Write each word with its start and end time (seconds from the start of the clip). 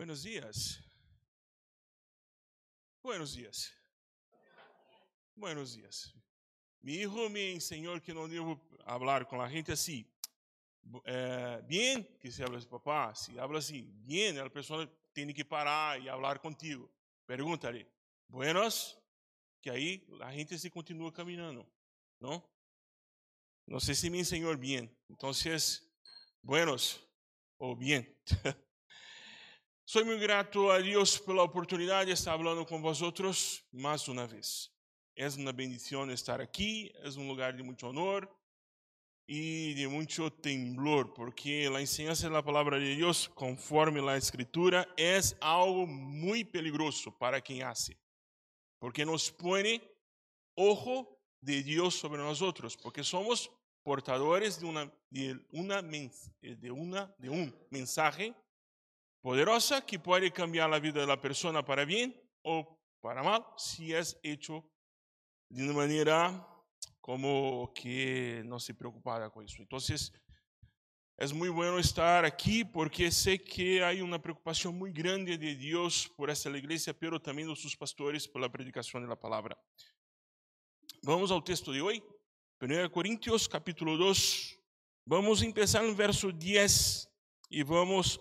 Buenos 0.00 0.22
dias. 0.22 0.82
Buenos 3.02 3.34
dias. 3.34 3.70
Buenos 5.34 5.74
dias. 5.76 6.14
Mi 6.80 6.94
hijo 6.94 7.28
me 7.28 7.52
enseñó 7.52 8.00
que 8.00 8.14
no 8.14 8.26
debo 8.26 8.66
hablar 8.86 9.28
con 9.28 9.40
la 9.40 9.50
gente 9.50 9.72
así. 9.72 10.10
Eh, 11.04 11.60
bien, 11.68 12.16
que 12.18 12.32
se 12.32 12.42
habla 12.42 12.56
así, 12.56 12.66
papá, 12.66 13.14
si 13.14 13.38
habla 13.38 13.58
así, 13.58 13.90
bien, 13.92 14.38
la 14.38 14.48
persona 14.48 14.90
tiene 15.12 15.34
que 15.34 15.44
parar 15.44 16.00
y 16.00 16.08
hablar 16.08 16.40
contigo. 16.40 16.90
Pregúntale, 17.26 17.86
buenos, 18.26 18.98
que 19.60 19.70
ahí 19.70 20.06
la 20.18 20.32
gente 20.32 20.58
se 20.58 20.70
continúa 20.70 21.12
caminando, 21.12 21.70
¿no? 22.20 22.50
No 23.66 23.78
sé 23.78 23.94
si 23.94 24.08
me 24.08 24.20
enseñó 24.20 24.56
bien. 24.56 24.98
Entonces, 25.10 25.92
buenos 26.40 27.06
o 27.58 27.76
bien. 27.76 28.18
Soy 29.92 30.04
muy 30.04 30.20
grato 30.20 30.70
a 30.70 30.78
Dios 30.78 31.18
por 31.18 31.34
la 31.34 31.42
oportunidad 31.42 32.06
de 32.06 32.12
estar 32.12 32.34
hablando 32.34 32.64
con 32.64 32.80
vosotros 32.80 33.64
más 33.72 34.06
una 34.06 34.24
vez. 34.24 34.72
Es 35.16 35.36
una 35.36 35.50
bendición 35.50 36.12
estar 36.12 36.40
aquí, 36.40 36.92
es 37.02 37.16
un 37.16 37.26
lugar 37.26 37.56
de 37.56 37.64
mucho 37.64 37.88
honor 37.88 38.32
y 39.26 39.74
de 39.74 39.88
mucho 39.88 40.32
temblor, 40.32 41.12
porque 41.12 41.68
la 41.68 41.80
enseñanza 41.80 42.28
de 42.28 42.32
la 42.32 42.44
palabra 42.44 42.78
de 42.78 42.94
Dios, 42.94 43.28
conforme 43.34 44.00
la 44.00 44.16
escritura, 44.16 44.86
es 44.96 45.36
algo 45.40 45.88
muy 45.88 46.44
peligroso 46.44 47.10
para 47.18 47.40
quien 47.40 47.64
hace, 47.64 47.98
porque 48.78 49.04
nos 49.04 49.32
pone 49.32 49.82
ojo 50.54 51.20
de 51.40 51.64
Dios 51.64 51.96
sobre 51.96 52.22
nosotros, 52.22 52.76
porque 52.76 53.02
somos 53.02 53.50
portadores 53.82 54.60
de, 54.60 54.66
una, 54.66 54.92
de, 55.10 55.36
una, 55.50 55.82
de, 55.82 56.70
una, 56.70 57.12
de 57.18 57.52
mensaje 57.70 58.32
poderosa 59.20 59.84
que 59.84 59.98
puede 59.98 60.30
cambiar 60.30 60.70
la 60.70 60.78
vida 60.78 61.00
de 61.00 61.06
la 61.06 61.20
persona 61.20 61.64
para 61.64 61.84
bien 61.84 62.18
o 62.42 62.78
para 63.00 63.22
mal 63.22 63.44
si 63.56 63.92
es 63.92 64.18
hecho 64.22 64.64
de 65.48 65.64
una 65.64 65.72
manera 65.72 66.46
como 67.00 67.72
que 67.74 68.42
no 68.46 68.60
se 68.60 68.74
preocupada 68.74 69.30
con 69.30 69.44
eso. 69.44 69.56
Entonces, 69.58 70.12
es 71.16 71.32
muy 71.32 71.48
bueno 71.48 71.78
estar 71.78 72.24
aquí 72.24 72.64
porque 72.64 73.10
sé 73.10 73.42
que 73.42 73.84
hay 73.84 74.00
una 74.00 74.20
preocupación 74.20 74.78
muy 74.78 74.92
grande 74.92 75.36
de 75.36 75.54
Dios 75.54 76.10
por 76.16 76.30
esta 76.30 76.48
iglesia, 76.50 76.98
pero 76.98 77.20
también 77.20 77.48
de 77.48 77.56
sus 77.56 77.76
pastores 77.76 78.26
por 78.26 78.40
la 78.40 78.50
predicación 78.50 79.02
de 79.02 79.08
la 79.08 79.20
palabra. 79.20 79.58
Vamos 81.02 81.30
al 81.30 81.44
texto 81.44 81.72
de 81.72 81.80
hoy, 81.80 82.02
1 82.60 82.90
Corintios 82.90 83.48
capítulo 83.48 83.96
2. 83.96 84.58
Vamos 85.04 85.42
a 85.42 85.44
empezar 85.44 85.84
en 85.84 85.96
verso 85.96 86.30
10 86.30 87.10
y 87.50 87.62
vamos 87.64 88.20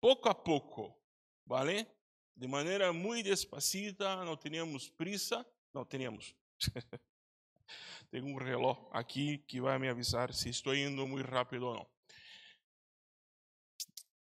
poco 0.00 0.28
a 0.28 0.42
poco, 0.42 0.98
¿vale? 1.44 1.86
De 2.34 2.48
manera 2.48 2.90
muy 2.90 3.22
despacita, 3.22 4.24
no 4.24 4.38
teníamos 4.38 4.90
prisa, 4.90 5.46
no 5.72 5.86
teníamos. 5.86 6.34
Tengo 8.10 8.26
un 8.28 8.40
reloj 8.40 8.90
aquí 8.92 9.44
que 9.46 9.60
va 9.60 9.74
a 9.74 9.78
me 9.78 9.88
avisar 9.88 10.34
si 10.34 10.48
estoy 10.48 10.78
yendo 10.78 11.06
muy 11.06 11.22
rápido 11.22 11.68
o 11.68 11.74
no. 11.74 11.90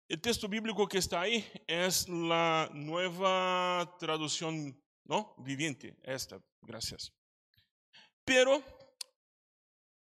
El 0.07 0.21
texto 0.21 0.47
bíblico 0.47 0.87
que 0.87 0.99
está 0.99 1.21
ahí 1.21 1.45
es 1.67 2.07
la 2.07 2.69
nueva 2.73 3.97
traducción, 3.99 4.81
¿no? 5.03 5.35
Viviente, 5.37 5.97
esta, 6.01 6.41
gracias. 6.61 7.13
Pero, 8.23 8.63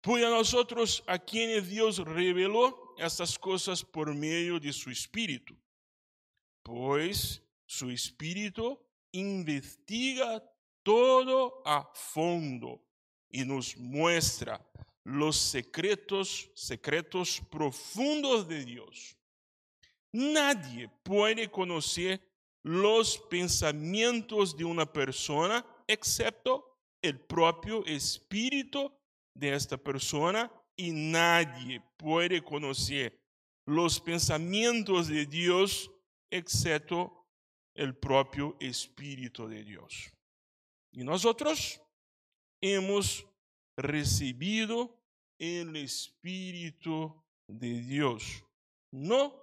pues 0.01 0.25
a 0.25 0.31
nosotros 0.31 1.05
a 1.07 1.19
quienes 1.19 1.69
Dios 1.69 1.99
reveló 1.99 2.84
estas 2.99 3.39
cosas 3.39 3.85
por 3.85 4.15
medio 4.15 4.59
de 4.59 4.73
su 4.73 4.91
Espíritu, 4.91 5.57
pues 6.63 7.43
su 7.67 7.91
Espíritu 7.91 8.79
investiga 9.13 10.43
todo 10.83 11.63
a 11.65 11.91
fondo 11.95 12.81
y 13.31 13.45
nos 13.45 13.77
muestra 13.77 14.65
los 15.05 15.37
secretos, 15.37 16.51
secretos 16.55 17.43
profundos 17.51 18.49
de 18.49 18.65
Dios. 18.65 19.17
Nadie 20.13 20.89
puede 21.03 21.51
conocer 21.51 22.21
los 22.63 23.19
pensamientos 23.19 24.57
de 24.57 24.65
una 24.65 24.91
persona 24.91 25.65
excepto 25.87 26.79
el 27.03 27.21
propio 27.21 27.85
espíritu 27.85 28.91
de 29.35 29.55
esta 29.55 29.77
persona 29.77 30.51
y 30.77 30.93
nadie 30.93 31.81
puede 31.97 32.43
conocer 32.43 33.21
los 33.67 34.01
pensamientos 34.01 35.09
de 35.09 35.27
Dios 35.27 35.91
excepto 36.31 37.27
el 37.75 37.97
propio 37.97 38.57
Espíritu 38.61 39.49
de 39.49 39.65
Dios. 39.65 40.13
Y 40.93 41.03
nosotros 41.03 41.81
hemos 42.61 43.27
recibido 43.77 45.01
el 45.39 45.77
Espíritu 45.77 47.23
de 47.49 47.81
Dios, 47.83 48.45
no 48.93 49.35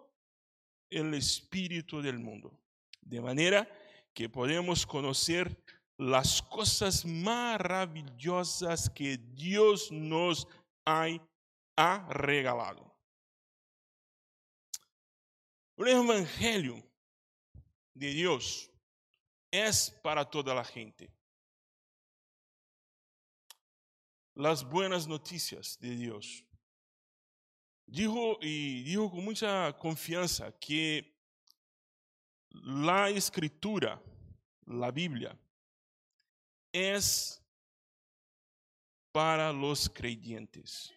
el 0.90 1.14
Espíritu 1.14 2.02
del 2.02 2.20
mundo. 2.20 2.58
De 3.02 3.22
manera 3.22 3.70
que 4.14 4.30
podemos 4.30 4.86
conocer 4.86 5.58
las 5.97 6.41
cosas 6.41 7.06
maravillosas 7.06 8.90
que 8.90 9.18
Dios 9.18 9.91
nos 9.91 10.47
ha 10.86 12.08
regalado. 12.09 12.92
O 15.78 15.86
Evangelho 15.86 16.84
de 17.96 18.14
Deus 18.14 18.69
é 19.52 19.70
para 20.02 20.24
toda 20.24 20.59
a 20.59 20.64
gente. 20.64 21.12
Las 24.36 24.64
buenas 24.64 25.08
noticias 25.08 25.78
de 25.80 25.96
Deus. 25.96 26.46
Dijo 27.86 28.38
y 28.41 28.84
dijo 28.84 29.09
con 29.09 29.25
mucha 29.25 29.78
confianza 29.78 30.52
que 30.59 31.20
la 32.52 33.09
escritura, 33.09 34.02
la 34.66 34.91
Biblia, 34.91 35.38
es 36.72 37.41
para 39.12 39.52
los 39.52 39.90
creyentes. 39.90 40.94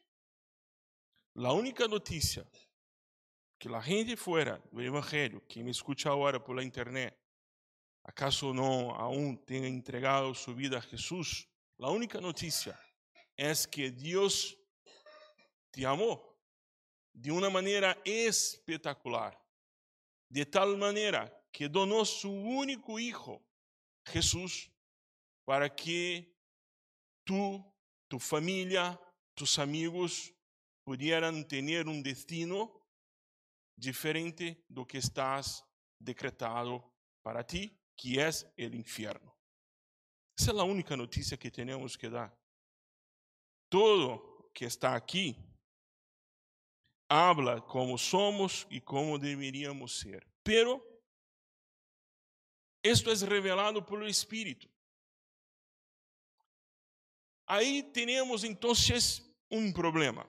La 1.35 1.53
única 1.53 1.89
noticia 1.89 2.49
que 3.59 3.69
la 3.69 3.83
gente 3.83 4.17
fuera 4.17 4.61
del 4.71 4.87
Evangelio, 4.87 5.43
que 5.49 5.65
me 5.65 5.71
escucha 5.71 6.11
ahora 6.11 6.43
por 6.43 6.55
la 6.55 6.63
internet, 6.63 7.19
acaso 8.05 8.53
no 8.53 8.95
aún 8.95 9.45
tenga 9.45 9.67
entregado 9.67 10.35
su 10.35 10.55
vida 10.55 10.79
a 10.79 10.83
Jesús, 10.83 11.49
la 11.79 11.89
única 11.89 12.21
noticia 12.21 12.79
es 13.37 13.67
que 13.67 13.91
Dios 13.91 14.57
te 15.71 15.85
amó 15.85 16.39
de 17.13 17.33
una 17.33 17.51
manera 17.51 17.99
espectacular, 18.05 19.41
de 20.29 20.47
tal 20.47 20.77
manera 20.77 21.33
que 21.51 21.69
donó 21.69 22.05
su 22.05 22.31
único 22.31 22.99
hijo, 22.99 23.43
Jesús, 24.05 24.71
para 25.45 25.75
que 25.75 26.37
tú 27.25 27.74
tu 28.15 28.21
familia, 28.21 28.97
tus 29.35 29.59
amigos 29.59 30.33
pudieran 30.85 31.49
tener 31.49 31.89
un 31.89 32.01
destino 32.01 32.71
diferente 33.75 34.65
do 34.69 34.87
que 34.87 34.99
estás 34.99 35.65
decretado 35.99 36.95
para 37.25 37.45
ti, 37.45 37.77
que 37.97 38.25
es 38.25 38.47
el 38.57 38.77
infierno. 38.77 39.37
Esa 40.39 40.53
es 40.53 40.57
la 40.57 40.63
única 40.63 40.97
noticia 40.97 41.37
que 41.37 41.51
tenemos 41.51 41.99
que 41.99 42.09
dar. 42.09 42.33
Todo 43.69 44.53
que 44.55 44.67
está 44.67 44.95
aquí 44.95 45.37
habla 47.09 47.67
como 47.67 47.99
somos 47.99 48.65
y 48.71 48.81
como 48.81 49.19
deberíamos 49.19 49.99
ser. 49.99 50.25
Pero 50.45 50.87
esto 52.81 53.11
es 53.11 53.23
revelado 53.23 53.85
por 53.85 54.05
el 54.05 54.09
Espíritu. 54.09 54.69
Aí 57.47 57.83
temos 57.83 58.45
então 58.45 58.73
um 59.51 59.73
problema. 59.73 60.29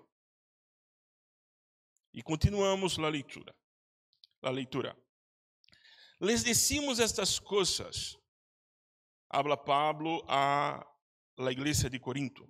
E 2.14 2.22
continuamos 2.22 2.98
a 3.00 3.10
leitura. 3.10 3.56
A 4.42 4.50
leitura. 4.50 4.98
Les 6.20 6.44
decimos 6.44 7.00
estas 7.00 7.40
coisas, 7.40 8.18
habla 9.30 9.58
Pablo 9.58 10.24
a 10.28 10.86
la 11.38 11.52
igreja 11.52 11.90
de 11.90 12.00
Corinto, 12.00 12.50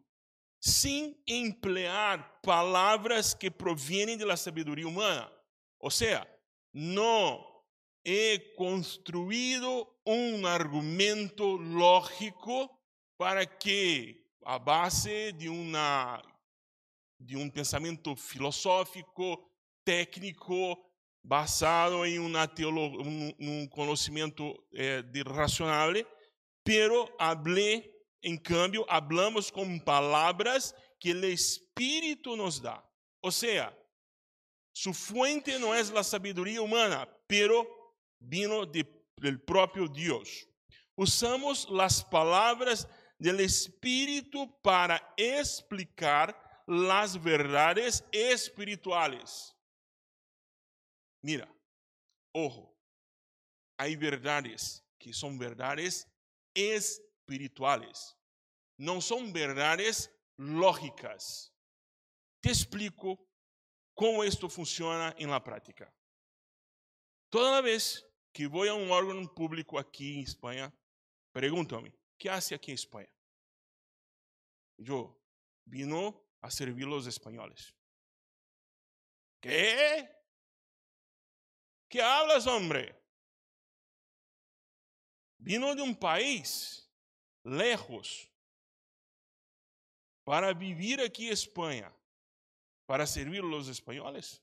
sem 0.59 1.19
emplear 1.27 2.39
palavras 2.41 3.33
que 3.33 3.50
provienen 3.50 4.18
de 4.18 4.25
la 4.25 4.38
sabedoria 4.38 4.88
humana. 4.88 5.31
Ou 5.79 5.89
seja, 5.89 6.27
não 6.73 7.44
he 8.03 8.53
construído 8.56 9.88
um 10.06 10.45
argumento 10.45 11.44
lógico 11.57 12.69
para 13.18 13.45
que 13.45 14.25
a 14.45 14.59
base 14.59 15.31
de, 15.31 15.50
uma, 15.50 16.21
de 17.19 17.36
um 17.36 17.50
pensamento 17.50 18.15
filosófico, 18.15 19.44
técnico, 19.83 20.77
basado 21.24 22.06
em 22.06 22.19
uma 22.19 22.47
teolo, 22.47 23.01
um, 23.01 23.33
um 23.39 23.68
conhecimento 23.68 24.56
eh, 24.71 25.01
de 25.01 25.24
racional, 25.24 25.92
pero 26.63 27.12
hablé, 27.18 27.92
em 28.24 28.38
cambio, 28.38 28.86
hablamos 28.88 29.50
com 29.50 29.80
palavras 29.80 30.75
que 31.00 31.12
o 31.12 31.25
Espírito 31.25 32.36
nos 32.36 32.59
dá. 32.59 32.83
Ou 33.24 33.31
seja, 33.31 33.75
sua 34.75 34.94
fuente 34.94 35.57
não 35.57 35.74
é 35.74 35.80
a 35.80 36.03
sabedoria 36.03 36.62
humana, 36.62 37.07
pero 37.27 37.68
vino 38.21 38.63
de, 38.65 38.86
del 39.19 39.39
próprio 39.39 39.89
Deus. 39.89 40.45
Usamos 40.95 41.68
as 41.80 42.03
palavras 42.03 42.88
del 43.17 43.39
Espírito 43.39 44.59
para 44.62 45.13
explicar 45.15 46.63
las 46.67 47.21
verdades 47.21 48.03
espirituales. 48.12 49.56
Mira, 51.21 51.51
ojo, 52.33 52.75
hay 53.77 53.95
verdades 53.95 54.83
que 54.97 55.13
son 55.13 55.38
verdades 55.38 56.07
espirituales, 56.53 58.17
no 58.77 59.01
son 59.01 59.31
verdades 59.31 60.11
lógicas. 60.38 61.53
Te 62.41 62.50
explico 62.50 63.27
cómo 63.94 64.23
esto 64.23 64.50
funciona 64.50 65.15
en 65.18 65.29
la 65.29 65.44
práctica. 65.44 65.91
Toda 67.29 67.61
vez 67.61 68.06
que 68.31 68.47
voy 68.47 68.68
a 68.68 68.73
un 68.73 68.91
órgano 68.91 69.33
público 69.33 69.79
aquí 69.79 70.15
en 70.15 70.23
España, 70.23 70.73
pregúntame, 71.31 71.94
¿qué 72.17 72.29
hace 72.29 72.56
aquí 72.56 72.71
en 72.71 72.75
España? 72.75 73.09
Yo, 74.77 75.17
vino 75.65 76.23
a 76.41 76.51
servir 76.51 76.85
los 76.85 77.07
españoles. 77.07 77.73
¿Qué? 79.39 80.09
¿Qué 81.88 82.01
hablas, 82.01 82.47
hombre? 82.47 82.95
Vino 85.38 85.75
de 85.75 85.81
un 85.81 85.95
país 85.95 86.91
lejos 87.44 88.29
para 90.23 90.53
vivir 90.53 91.00
aquí 91.01 91.27
en 91.27 91.33
España, 91.33 91.95
para 92.85 93.06
servir 93.06 93.41
a 93.41 93.47
los 93.47 93.68
españoles. 93.68 94.41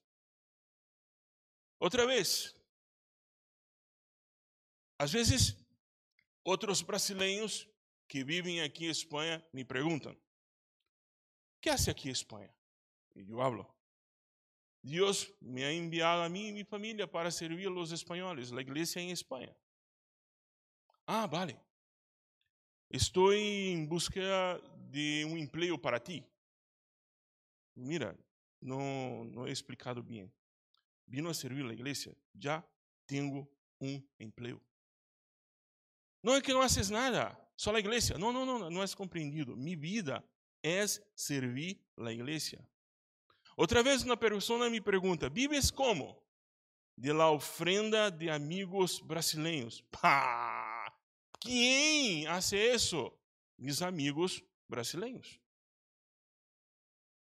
Otra 1.79 2.07
vez, 2.07 2.57
às 4.99 5.13
vezes, 5.13 5.62
outros 6.45 6.83
brasileiros 6.83 7.69
que 8.09 8.25
vivem 8.25 8.61
aqui 8.61 8.87
em 8.87 8.91
Espanha 8.91 9.45
me 9.53 9.65
perguntam: 9.65 10.17
¿qué 11.61 11.71
hace 11.71 11.91
aquí 11.91 12.11
España? 12.11 12.55
Y 13.15 13.25
yo 13.25 13.43
hablo. 13.43 13.73
Dios 14.83 15.33
me 15.41 15.65
ha 15.65 15.71
enviado 15.71 16.23
a 16.23 16.29
mí 16.29 16.49
y 16.49 16.53
mi 16.53 16.65
familia 16.65 17.09
para 17.09 17.31
servir 17.31 17.69
a 17.69 17.71
los 17.71 17.93
españoles, 17.93 18.51
la 18.51 18.63
iglesia 18.63 19.01
en 19.01 19.11
España. 19.11 19.57
Ah, 21.07 21.27
vale. 21.27 21.57
Estoy 22.89 23.71
en 23.73 23.89
búsqueda 23.89 24.59
de 24.91 25.25
un 25.25 25.39
empleo 25.39 25.81
para 25.81 26.03
ti. 26.03 26.25
Mira, 27.75 28.15
no, 28.61 29.25
no 29.25 29.47
he 29.47 29.51
explicado 29.51 30.03
bien. 30.03 30.33
Vino 31.07 31.31
a 31.31 31.35
servir 31.35 31.65
a 31.65 31.69
la 31.69 31.75
iglesia. 31.75 32.13
Ya 32.33 32.67
tengo 33.07 33.49
un 33.79 34.07
empleo. 34.19 34.61
No 36.23 36.37
es 36.37 36.43
que 36.43 36.53
no 36.53 36.63
haces 36.63 36.91
nada, 36.91 37.37
só 37.57 37.73
la 37.73 37.81
iglesia. 37.81 38.17
No, 38.17 38.33
no, 38.33 38.47
no, 38.47 38.71
no 38.71 38.83
has 38.83 38.95
comprendido. 38.95 39.57
Mi 39.57 39.75
vida 39.75 40.25
es 40.63 41.03
servir 41.15 41.85
la 41.97 42.13
iglesia. 42.13 42.61
Outra 43.57 43.83
vez 43.83 44.05
uma 44.05 44.17
pessoa 44.17 44.71
me 44.71 44.81
pergunta: 44.81 45.29
¿vives 45.29 45.73
como? 45.73 46.23
De 46.97 47.13
la 47.13 47.31
ofrenda 47.31 48.11
de 48.11 48.31
amigos 48.31 49.01
brasileiros. 49.05 49.83
Pá! 49.91 50.95
Quem 51.41 52.27
hace 52.29 52.73
isso? 52.73 53.13
Mis 53.59 53.83
amigos 53.83 54.43
brasileiros. 54.69 55.41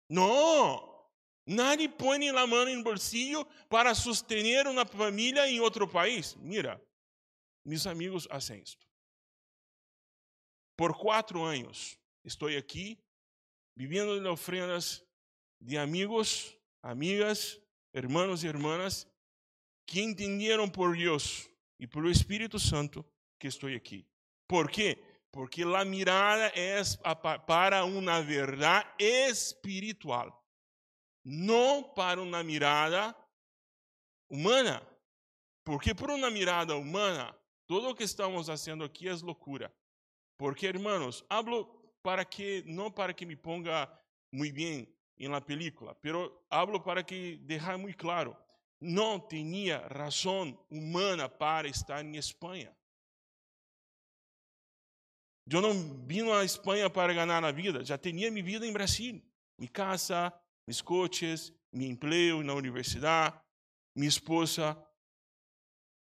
Não! 0.09 0.91
Nadie 1.45 1.89
põe 1.89 2.29
a 2.29 2.47
mão 2.47 2.65
no 2.65 2.83
bolsillo 2.83 3.45
para 3.67 3.95
sostener 3.95 4.67
uma 4.67 4.85
família 4.85 5.47
em 5.47 5.59
outro 5.59 5.87
país. 5.87 6.35
Mira, 6.35 6.79
mis 7.65 7.87
amigos 7.87 8.27
hacen 8.29 8.61
isto. 8.61 8.90
Por 10.81 10.97
quatro 10.97 11.45
anos 11.45 11.95
estou 12.23 12.49
aqui 12.57 12.97
viviendo 13.77 14.19
de 14.19 14.27
ofrendas 14.27 15.05
de 15.59 15.77
amigos, 15.77 16.57
amigas, 16.81 17.61
hermanos 17.93 18.43
y 18.43 18.47
hermanas 18.47 19.07
que 19.85 20.01
entendieron 20.01 20.71
por 20.71 20.97
Dios 20.97 21.47
y 21.77 21.85
por 21.85 22.03
el 22.03 22.11
Espíritu 22.11 22.57
Santo 22.57 23.05
que 23.37 23.49
estoy 23.49 23.75
aquí. 23.75 24.07
¿Por 24.47 24.71
qué? 24.71 25.21
Porque 25.29 25.63
la 25.63 25.85
mirada 25.85 26.47
es 26.47 26.97
para 27.45 27.83
una 27.83 28.21
verdad 28.21 28.83
espiritual, 28.97 30.33
no 31.23 31.93
para 31.95 32.23
una 32.23 32.41
mirada 32.41 33.15
humana. 34.27 34.81
Porque 35.63 35.93
por 35.93 36.09
una 36.09 36.31
mirada 36.31 36.73
humana, 36.73 37.37
todo 37.67 37.89
lo 37.89 37.95
que 37.95 38.03
estamos 38.03 38.49
haciendo 38.49 38.83
aquí 38.83 39.07
es 39.07 39.21
locura. 39.21 39.71
Porque, 40.41 40.65
hermanos, 40.65 41.23
hablo 41.29 41.67
para 42.01 42.25
que 42.25 42.63
não 42.65 42.89
para 42.89 43.13
que 43.13 43.27
me 43.27 43.35
ponga 43.35 43.87
muito 44.33 44.55
bem 44.55 44.91
em 45.19 45.27
la 45.27 45.39
película, 45.39 45.93
pero 45.93 46.43
hablo 46.49 46.81
para 46.81 47.03
que 47.03 47.37
dejar 47.43 47.77
muito 47.77 47.95
claro, 47.95 48.35
não 48.79 49.19
tinha 49.19 49.87
razão 49.87 50.57
humana 50.67 51.29
para 51.29 51.67
estar 51.67 52.03
em 52.03 52.17
Espanha. 52.17 52.75
Eu 55.47 55.61
não 55.61 55.75
vim 56.07 56.27
à 56.31 56.43
Espanha 56.43 56.89
para 56.89 57.13
ganhar 57.13 57.43
a 57.43 57.51
vida, 57.51 57.85
já 57.85 57.95
tinha 57.99 58.31
minha 58.31 58.43
vida 58.43 58.65
em 58.65 58.73
Brasil, 58.73 59.21
minha 59.59 59.69
casa, 59.69 60.33
meus 60.65 60.81
coches, 60.81 61.53
meu 61.71 61.87
emprego 61.87 62.41
na 62.41 62.55
universidade, 62.55 63.39
minha 63.95 64.09
esposa, 64.09 64.75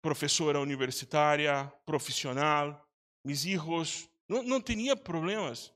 professora 0.02 0.62
universitária, 0.62 1.68
profissional, 1.86 2.90
meus 3.26 3.44
filhos, 3.44 4.13
não, 4.28 4.44
não 4.44 4.62
tinha 4.62 4.96
problemas. 4.96 5.74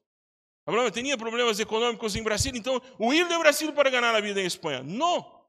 Abraão 0.66 0.92
tinha 0.92 1.18
problemas 1.18 1.60
econômicos 1.60 2.16
em 2.16 2.24
Brasil, 2.24 2.52
então 2.54 2.82
o 3.00 3.14
ir 3.14 3.28
de 3.28 3.38
Brasil 3.38 3.74
para 3.74 3.90
ganhar 3.90 4.14
a 4.14 4.20
vida 4.20 4.42
em 4.42 4.46
Espanha. 4.46 4.84
Não. 4.84 5.48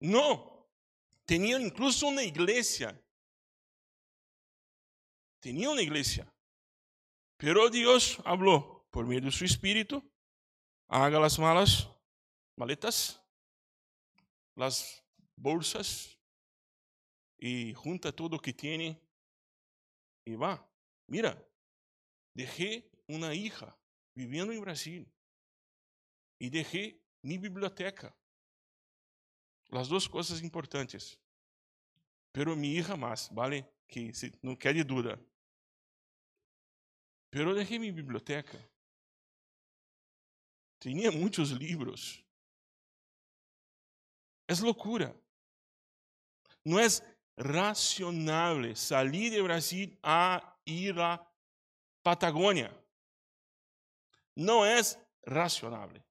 Não. 0.00 0.66
Tinha 1.26 1.58
incluso 1.58 2.08
uma 2.08 2.22
igreja. 2.22 3.02
Tinha 5.40 5.70
uma 5.70 5.80
igreja. 5.80 6.30
Pero 7.38 7.70
Deus 7.70 8.14
falou 8.14 8.86
por 8.90 9.06
meio 9.06 9.22
do 9.22 9.32
seu 9.32 9.46
espírito: 9.46 10.02
haga 10.88 11.24
as 11.24 11.38
malas, 11.38 11.88
maletas, 12.56 13.20
as 14.56 15.02
bolsas 15.36 16.18
e 17.38 17.72
junta 17.74 18.12
tudo 18.12 18.36
o 18.36 18.40
que 18.40 18.52
tem 18.52 19.00
e 20.26 20.36
vá. 20.36 20.65
Mira, 21.06 21.40
dejé 22.34 22.90
una 23.06 23.34
hija 23.34 23.76
viviendo 24.14 24.52
en 24.52 24.60
Brasil 24.60 25.12
y 26.38 26.50
dejé 26.50 27.00
mi 27.22 27.38
biblioteca. 27.38 28.14
Las 29.68 29.88
dos 29.88 30.08
cosas 30.08 30.42
importantes. 30.42 31.18
Pero 32.32 32.54
mi 32.54 32.74
hija 32.74 32.96
más, 32.96 33.32
¿vale? 33.32 33.68
Que 33.86 34.12
no 34.42 34.58
quede 34.58 34.84
duda. 34.84 35.18
Pero 37.30 37.54
dejé 37.54 37.78
mi 37.78 37.90
biblioteca. 37.90 38.58
Tenía 40.78 41.10
muchos 41.10 41.50
libros. 41.52 42.22
Es 44.46 44.60
locura. 44.60 45.14
No 46.64 46.78
es 46.78 47.02
racionable 47.36 48.76
salir 48.76 49.32
de 49.32 49.42
Brasil 49.42 49.98
a 50.02 50.55
ir 50.66 50.98
a 50.98 51.24
Patagônia. 52.02 52.76
Não 54.36 54.64
é 54.64 54.80
racionável. 55.26 56.02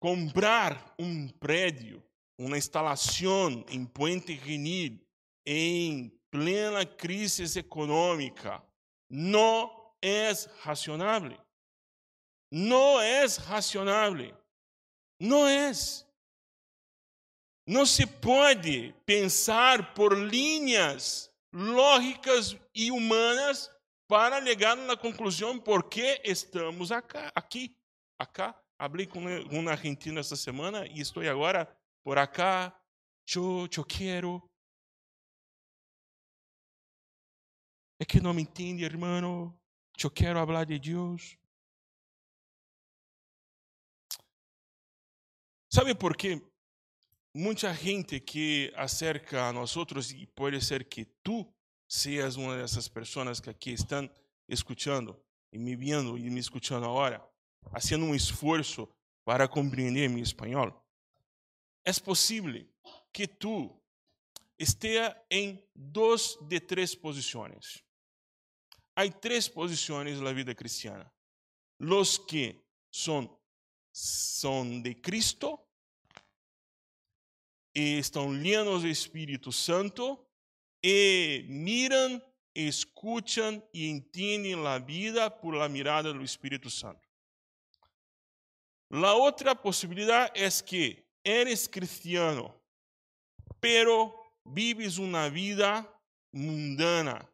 Comprar 0.00 0.94
um 0.98 1.28
prédio, 1.28 2.02
uma 2.38 2.56
instalação 2.56 3.64
em 3.68 3.84
Puente 3.84 4.36
Genil, 4.36 4.98
em 5.44 6.08
plena 6.30 6.86
crise 6.86 7.58
econômica, 7.58 8.62
não 9.10 9.92
é 10.02 10.30
racionável. 10.60 11.38
Não 12.50 13.00
é 13.00 13.24
racionável. 13.26 14.36
Não 15.20 15.46
é. 15.46 15.72
Não 17.66 17.84
se 17.84 18.06
pode 18.06 18.94
pensar 19.04 19.94
por 19.94 20.16
linhas 20.16 21.27
lógicas 21.52 22.56
e 22.74 22.90
humanas 22.90 23.70
para 24.06 24.42
chegar 24.44 24.76
na 24.76 24.96
conclusão 24.96 25.58
por 25.58 25.88
que 25.88 26.20
estamos 26.24 26.90
acá, 26.90 27.30
aqui, 27.34 27.76
acá 28.18 28.54
Hablé 28.80 29.06
com 29.06 29.18
um 29.20 29.68
argentino 29.68 30.20
esta 30.20 30.36
semana 30.36 30.86
e 30.86 31.00
estou 31.00 31.28
agora 31.28 31.66
por 32.04 32.16
acá. 32.16 32.72
Eu, 33.34 33.68
eu 33.76 33.84
quero. 33.84 34.40
É 38.00 38.04
que 38.04 38.20
não 38.20 38.32
me 38.32 38.42
entende, 38.42 38.84
irmão. 38.84 39.52
Eu 40.00 40.10
quero 40.10 40.38
falar 40.46 40.64
de 40.64 40.78
Deus. 40.78 41.36
Sabe 45.72 45.92
por 45.92 46.16
quê? 46.16 46.40
Muita 47.40 47.72
gente 47.72 48.18
que 48.18 48.72
acerca 48.74 49.44
a 49.44 49.52
nós 49.52 49.76
outros, 49.76 50.10
e 50.10 50.26
pode 50.26 50.60
ser 50.60 50.84
que 50.88 51.04
tu 51.22 51.46
seas 51.88 52.34
uma 52.34 52.56
dessas 52.56 52.88
pessoas 52.88 53.38
que 53.38 53.48
aqui 53.48 53.70
estão 53.70 54.10
escutando, 54.48 55.16
e 55.52 55.56
me 55.56 55.76
vendo 55.76 56.18
e 56.18 56.28
me 56.30 56.40
escutando 56.40 56.86
agora, 56.86 57.24
fazendo 57.70 58.06
um 58.06 58.12
esforço 58.12 58.88
para 59.24 59.46
compreender 59.46 60.08
meu 60.08 60.20
espanhol. 60.20 60.84
É 61.84 61.92
possível 61.92 62.66
que 63.12 63.28
tu 63.28 63.80
esteja 64.58 65.16
em 65.30 65.64
duas 65.72 66.36
de 66.42 66.58
três 66.58 66.92
posições. 66.96 67.84
Há 68.96 69.08
três 69.12 69.46
posições 69.46 70.18
na 70.18 70.32
vida 70.32 70.56
cristiana: 70.56 71.08
os 71.78 72.18
que 72.18 72.60
são 72.90 73.38
são 73.92 74.82
de 74.82 74.92
Cristo 74.96 75.67
e 77.78 77.96
estão 77.96 78.34
llenos 78.34 78.82
do 78.82 78.88
Espírito 78.88 79.52
Santo 79.52 80.18
e 80.82 81.44
miram, 81.48 82.20
escutam 82.52 83.62
e 83.72 83.88
entendem 83.88 84.54
a 84.66 84.78
vida 84.78 85.30
por 85.30 85.54
la 85.54 85.68
mirada 85.68 86.12
do 86.12 86.24
Espírito 86.24 86.68
Santo. 86.68 87.06
A 88.90 89.14
outra 89.14 89.54
possibilidade 89.54 90.32
é 90.34 90.48
que 90.64 91.06
eres 91.24 91.68
cristiano, 91.68 92.52
pero 93.60 94.12
vives 94.44 94.98
uma 94.98 95.30
vida 95.30 95.86
mundana, 96.32 97.30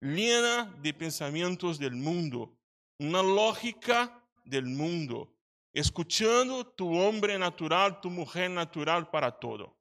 llena 0.00 0.64
de 0.80 0.94
pensamentos 0.94 1.78
del 1.78 1.94
mundo, 1.94 2.56
uma 2.98 3.20
lógica 3.20 4.10
del 4.46 4.64
mundo, 4.64 5.30
escuchando 5.72 6.64
tu 6.64 6.92
hombre 6.92 7.38
natural, 7.38 8.00
tu 8.00 8.10
mujer 8.10 8.50
natural 8.50 9.10
para 9.10 9.30
todo. 9.30 9.76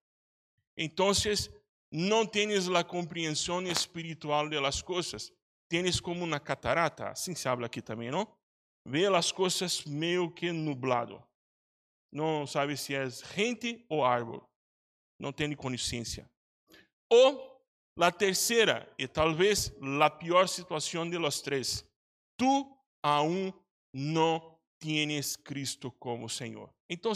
Entonces, 0.75 1.51
no 1.91 2.29
tienes 2.29 2.67
la 2.67 2.85
comprensión 2.85 3.67
espiritual 3.67 4.49
de 4.49 4.61
las 4.61 4.83
cosas. 4.83 5.33
Tienes 5.69 6.01
como 6.01 6.23
una 6.23 6.39
catarata, 6.39 7.09
assim 7.09 7.35
se 7.35 7.49
habla 7.49 7.65
aqui 7.67 7.81
também, 7.81 8.09
não? 8.09 8.27
Vê 8.85 9.05
as 9.07 9.31
coisas 9.31 9.83
meio 9.85 10.31
que 10.31 10.51
nublado. 10.51 11.21
Não 12.11 12.47
sabe 12.47 12.77
se 12.77 12.95
é 12.95 13.09
gente 13.09 13.85
ou 13.89 14.05
árvore. 14.05 14.41
Não 15.19 15.33
tem 15.33 15.53
consciência. 15.55 16.29
Ou 17.09 17.61
a 17.99 18.11
terceira, 18.11 18.87
e 18.97 19.07
talvez 19.07 19.73
a 20.01 20.09
pior 20.09 20.47
situação 20.47 21.09
de 21.09 21.17
los 21.17 21.41
três. 21.41 21.83
Tu 22.37 22.77
aún 23.03 23.51
não 23.93 24.56
tienes 24.79 25.35
Cristo 25.37 25.91
como 25.91 26.29
Senhor. 26.29 26.73
Então, 26.89 27.13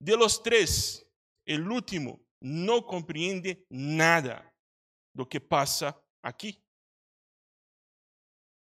de 0.00 0.16
los 0.16 0.38
três, 0.38 1.04
el 1.46 1.70
último 1.70 2.20
não 2.40 2.82
compreende 2.82 3.66
nada 3.70 4.44
do 5.14 5.26
que 5.26 5.40
passa 5.40 5.94
aqui. 6.22 6.62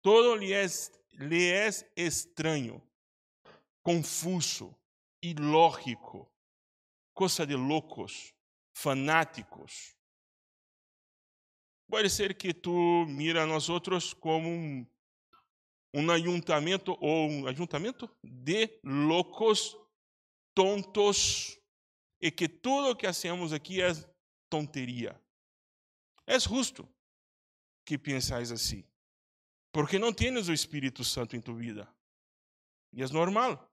Todo 0.02 0.36
lhe 0.36 0.52
é, 0.52 0.66
lhe 1.14 1.50
é 1.50 1.68
estranho, 1.96 2.80
confuso, 3.82 4.76
ilógico, 5.22 6.30
coisa 7.14 7.46
de 7.46 7.56
loucos, 7.56 8.34
fanáticos. 8.76 9.96
Pode 11.88 12.10
ser 12.10 12.36
que 12.36 12.52
tu 12.52 13.06
mira 13.08 13.42
a 13.42 13.46
nós 13.46 13.68
outros 13.68 14.12
como 14.12 14.48
um 14.48 14.86
um 15.94 16.10
ajuntamento 16.10 16.96
ou 17.00 17.30
um 17.30 17.46
ajuntamento 17.46 18.10
de 18.24 18.80
loucos, 18.82 19.76
tontos, 20.52 21.56
e 22.20 22.32
que 22.32 22.48
tudo 22.48 22.96
que 22.96 23.06
hacemos 23.06 23.52
aqui 23.52 23.80
é 23.80 23.92
tonteria. 24.50 25.20
É 26.26 26.38
justo 26.40 26.88
que 27.86 27.96
pensais 27.96 28.50
assim, 28.50 28.84
porque 29.72 29.98
não 29.98 30.12
tens 30.12 30.48
o 30.48 30.52
Espírito 30.52 31.04
Santo 31.04 31.36
em 31.36 31.40
tu 31.40 31.54
vida. 31.54 31.88
E 32.92 33.02
é 33.02 33.06
normal. 33.08 33.70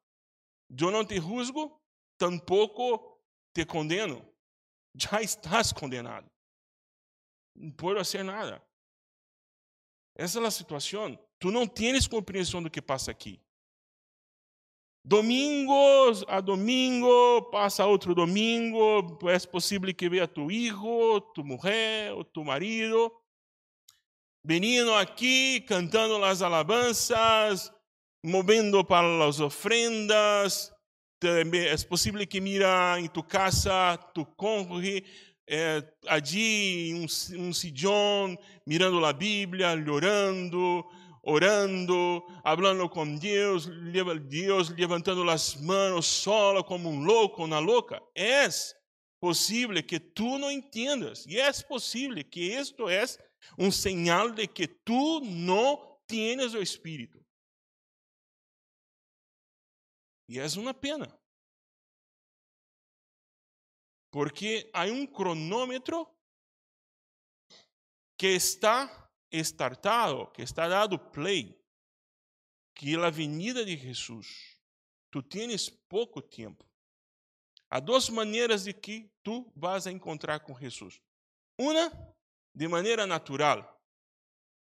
Eu 0.70 0.92
não 0.92 1.06
te 1.06 1.20
juzgo, 1.20 1.82
tampouco 2.20 3.20
te 3.54 3.66
condeno. 3.66 4.28
Já 4.96 5.22
estás 5.22 5.72
condenado. 5.72 6.30
Não 7.56 7.72
posso 7.72 7.96
fazer 7.96 8.24
nada. 8.24 8.62
Essa 10.16 10.40
é 10.40 10.46
a 10.46 10.52
situação. 10.52 11.18
Tu 11.42 11.50
não 11.50 11.66
tens 11.66 12.08
compreensão 12.08 12.62
do 12.62 12.70
que 12.70 12.80
passa 12.80 13.10
aqui. 13.10 13.42
Domingos 15.04 16.24
a 16.28 16.40
domingo, 16.40 17.42
passa 17.50 17.88
outro 17.88 18.14
domingo, 18.14 19.18
é 19.28 19.40
possível 19.40 19.92
que 19.96 20.08
veja 20.08 20.28
tu 20.28 20.48
filho, 20.48 21.20
tu 21.34 21.44
mulher 21.44 22.14
ou 22.14 22.24
tu 22.24 22.46
marido, 22.46 23.12
venindo 24.46 24.94
aqui, 24.94 25.62
cantando 25.62 26.24
as 26.24 26.44
alabanças, 26.44 27.74
movendo 28.24 28.86
para 28.86 29.26
as 29.26 29.40
ofrendas. 29.40 30.72
É 31.24 31.88
possível 31.88 32.26
que 32.28 32.40
mira 32.40 33.00
em 33.00 33.08
tu 33.08 33.24
casa 33.24 33.98
tu 34.14 34.24
cônjuge 34.38 35.04
é, 35.48 35.84
allí 36.08 36.94
um, 36.94 37.06
um 37.48 37.52
sillón, 37.52 38.38
mirando 38.66 39.04
a 39.04 39.12
Bíblia, 39.12 39.72
orando, 39.92 40.86
orando, 41.24 42.24
hablando 42.44 42.90
com 42.90 43.18
Deus, 43.18 43.68
Deus 44.28 44.70
levantando 44.70 45.30
as 45.30 45.56
mãos 45.56 46.06
solo 46.06 46.64
como 46.64 46.90
um 46.90 47.04
louco, 47.04 47.44
uma 47.44 47.60
louca. 47.60 48.02
É 48.16 48.48
possível 49.20 49.82
que 49.84 50.00
tu 50.00 50.38
não 50.38 50.52
entendas, 50.52 51.26
e 51.28 51.40
é 51.40 51.52
possível 51.64 52.24
que 52.26 52.40
isto 52.40 52.90
é 52.90 53.04
um 53.58 53.72
sinal 53.72 54.32
de 54.32 54.48
que 54.48 54.68
tu 54.68 55.22
não 55.22 56.00
tienes 56.08 56.54
o 56.54 56.62
Espírito. 56.62 57.24
E 60.28 60.40
é 60.40 60.46
uma 60.58 60.74
pena. 60.74 61.20
Porque 64.12 64.70
há 64.74 64.84
um 64.86 65.06
cronômetro 65.06 66.08
que 68.18 68.28
está 68.28 69.01
estartado, 69.32 70.30
que 70.32 70.42
está 70.42 70.68
dado 70.68 71.00
play, 71.00 71.58
que 72.76 72.96
é 72.96 72.98
a 72.98 73.10
venida 73.10 73.64
de 73.64 73.78
Jesus. 73.78 74.60
Tu 75.10 75.22
tienes 75.24 75.70
pouco 75.70 76.22
tempo. 76.22 76.66
Há 77.70 77.80
duas 77.80 78.10
maneiras 78.10 78.66
de 78.66 78.74
que 78.74 79.10
tu 79.24 79.52
vas 79.56 79.88
a 79.88 79.92
encontrar 79.92 80.42
com 80.42 80.58
Jesus. 80.58 81.02
Uma, 81.58 81.90
de 82.54 82.68
maneira 82.68 83.08
natural. 83.08 83.82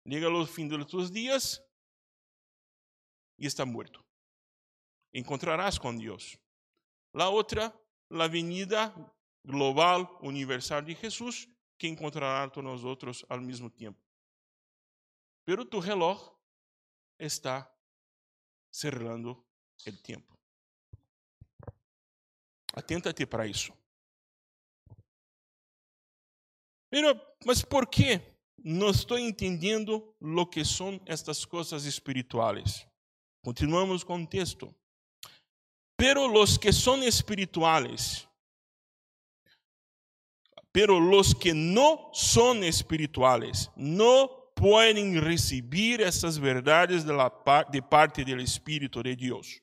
Llega 0.07 0.27
ao 0.27 0.47
fim 0.47 0.69
dos 0.69 0.87
teus 0.87 1.11
dias 1.11 1.63
e 3.39 3.47
está 3.47 3.65
morto. 3.67 4.05
Encontrarás 5.13 5.79
com 5.79 5.97
Deus. 5.97 6.37
La 7.13 7.29
outra, 7.29 7.75
a 8.11 8.29
venida 8.29 8.95
global, 9.45 10.19
universal 10.23 10.83
de 10.83 10.95
Jesus, 10.95 11.47
que 11.79 11.87
encontrará 11.87 12.49
todos 12.49 12.71
nós 12.71 12.85
outros 12.85 13.25
ao 13.29 13.41
mesmo 13.41 13.71
tempo. 13.71 14.04
Pero 15.45 15.65
tu 15.65 15.79
reloj 15.81 16.19
está 17.19 17.71
cerrando 18.71 19.45
o 19.87 19.93
tempo. 20.03 20.39
Atenta-te 22.75 23.27
para 23.27 23.47
isso. 23.47 23.73
Mas 27.45 27.63
por 27.63 27.87
que 27.89 28.21
não 28.59 28.91
estou 28.91 29.19
entendendo 29.19 30.15
lo 30.21 30.47
que 30.47 30.65
são 30.65 31.01
estas 31.07 31.45
coisas 31.45 31.85
espirituais? 31.85 32.87
Continuamos 33.45 34.03
com 34.03 34.23
o 34.23 34.27
texto. 34.27 34.75
Pero 35.97 36.27
los 36.27 36.57
que 36.59 36.73
são 36.73 37.03
espirituales 37.03 38.27
Pero 40.75 40.99
los 40.99 41.37
que 41.37 41.55
no 41.55 42.11
son 42.13 42.65
espirituales 42.65 43.71
no 43.77 44.44
pueden 44.55 45.21
recibir 45.21 46.01
esas 46.01 46.39
verdades 46.39 47.05
de, 47.05 47.13
la, 47.13 47.33
de 47.71 47.83
parte 47.83 48.25
del 48.25 48.41
Espíritu 48.41 49.03
de 49.03 49.17
Dios. 49.17 49.61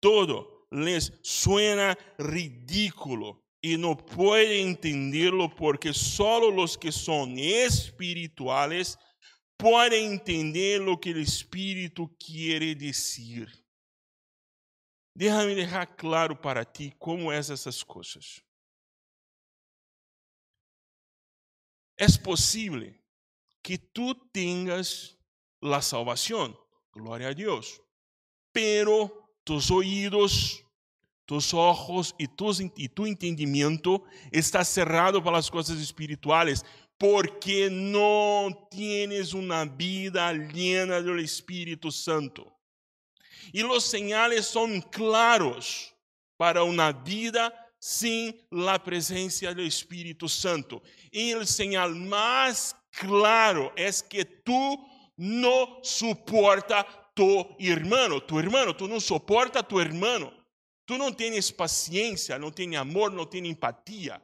Todo 0.00 0.66
les 0.70 1.12
suena 1.22 1.96
ridículo 2.18 3.42
y 3.62 3.78
no 3.78 3.96
pueden 3.96 4.68
entenderlo 4.68 5.54
porque 5.54 5.94
solo 5.94 6.50
los 6.50 6.76
que 6.76 6.92
son 6.92 7.38
espirituales 7.38 8.98
pueden 9.56 10.12
entender 10.12 10.82
lo 10.82 11.00
que 11.00 11.10
el 11.10 11.22
Espíritu 11.22 12.14
quiere 12.18 12.74
decir. 12.74 13.48
Déjame 15.14 15.54
dejar 15.54 15.94
claro 15.96 16.38
para 16.38 16.64
ti 16.64 16.92
cómo 16.98 17.32
es 17.32 17.48
esas 17.48 17.84
cosas. 17.84 18.44
Es 21.96 22.18
posible 22.18 23.03
que 23.64 23.78
tú 23.78 24.14
tengas 24.30 25.16
la 25.58 25.80
salvación, 25.80 26.54
gloria 26.92 27.28
a 27.28 27.34
Dios, 27.34 27.80
pero 28.52 29.32
tus 29.42 29.70
oídos, 29.70 30.62
tus 31.24 31.54
ojos 31.54 32.14
y, 32.18 32.28
tus, 32.28 32.60
y 32.60 32.88
tu 32.90 33.06
entendimiento 33.06 34.04
está 34.30 34.62
cerrado 34.66 35.24
para 35.24 35.38
las 35.38 35.50
cosas 35.50 35.78
espirituales 35.78 36.62
porque 36.98 37.70
no 37.70 38.68
tienes 38.70 39.32
una 39.32 39.64
vida 39.64 40.30
llena 40.34 41.00
del 41.00 41.20
Espíritu 41.20 41.90
Santo. 41.90 42.54
Y 43.50 43.62
los 43.62 43.82
señales 43.82 44.44
son 44.44 44.82
claros 44.82 45.96
para 46.36 46.62
una 46.64 46.92
vida 46.92 47.52
sin 47.78 48.38
la 48.50 48.82
presencia 48.82 49.54
del 49.54 49.66
Espíritu 49.66 50.28
Santo. 50.28 50.82
Y 51.10 51.30
el 51.30 51.46
señal 51.46 51.94
más 51.94 52.76
claro 52.98 53.72
es 53.76 54.02
que 54.02 54.24
tú 54.24 54.86
no 55.16 55.80
soporta 55.82 56.86
tu 57.14 57.56
hermano, 57.58 58.22
tu 58.22 58.38
hermano, 58.38 58.74
tú 58.74 58.88
no 58.88 59.00
soporta 59.00 59.60
a 59.60 59.68
tu 59.68 59.80
hermano. 59.80 60.32
Tú 60.86 60.98
no 60.98 61.14
tienes 61.14 61.50
paciencia, 61.50 62.38
no 62.38 62.52
tienes 62.52 62.78
amor, 62.78 63.12
no 63.12 63.26
tienes 63.26 63.52
empatía. 63.52 64.22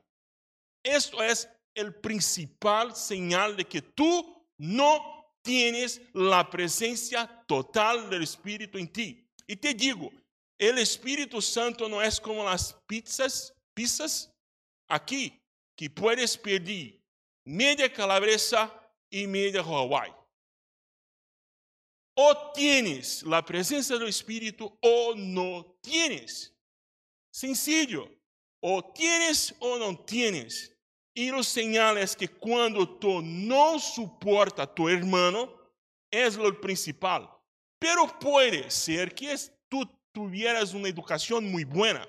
Esto 0.83 1.23
es 1.23 1.49
el 1.75 1.95
principal 1.95 2.95
señal 2.95 3.57
de 3.57 3.65
que 3.65 3.81
tú 3.81 4.47
no 4.59 5.33
tienes 5.43 6.03
la 6.13 6.51
presencia 6.51 7.45
total 7.47 8.11
del 8.11 8.25
Espíritu 8.25 8.77
en 8.77 8.93
ti. 8.93 9.27
Y 9.47 9.57
te 9.57 9.73
digo, 9.73 10.11
el 10.59 10.77
Espíritu 10.79 11.41
Santo 11.41 11.89
no 11.89 12.03
es 12.03 12.21
como 12.21 12.45
las 12.45 12.75
pizzas, 12.87 13.55
pizzas 13.73 14.31
aquí, 14.87 15.41
que 15.75 15.89
puedes 15.89 16.37
pedir 16.37 17.00
media 17.51 17.93
calabresa 17.93 18.73
y 19.11 19.27
media 19.27 19.61
Hawaii. 19.61 20.13
O 22.15 22.53
tienes 22.53 23.23
la 23.25 23.45
presencia 23.45 23.99
del 23.99 24.09
Espíritu 24.09 24.77
o 24.81 25.15
no 25.17 25.79
tienes. 25.81 26.55
Sencillo. 27.31 28.09
O 28.61 28.93
tienes 28.93 29.55
o 29.59 29.79
no 29.79 29.99
tienes. 30.05 30.77
Y 31.15 31.31
los 31.31 31.49
señales 31.49 32.15
que 32.15 32.29
cuando 32.29 32.99
tú 32.99 33.21
no 33.23 33.79
soporta 33.79 34.63
a 34.63 34.75
tu 34.75 34.89
hermano, 34.89 35.53
es 36.11 36.37
lo 36.37 36.61
principal. 36.61 37.29
Pero 37.79 38.19
puede 38.19 38.71
ser 38.71 39.15
que 39.15 39.35
tú 39.69 39.89
tuvieras 40.13 40.73
una 40.75 40.89
educación 40.89 41.51
muy 41.51 41.65
buena 41.65 42.07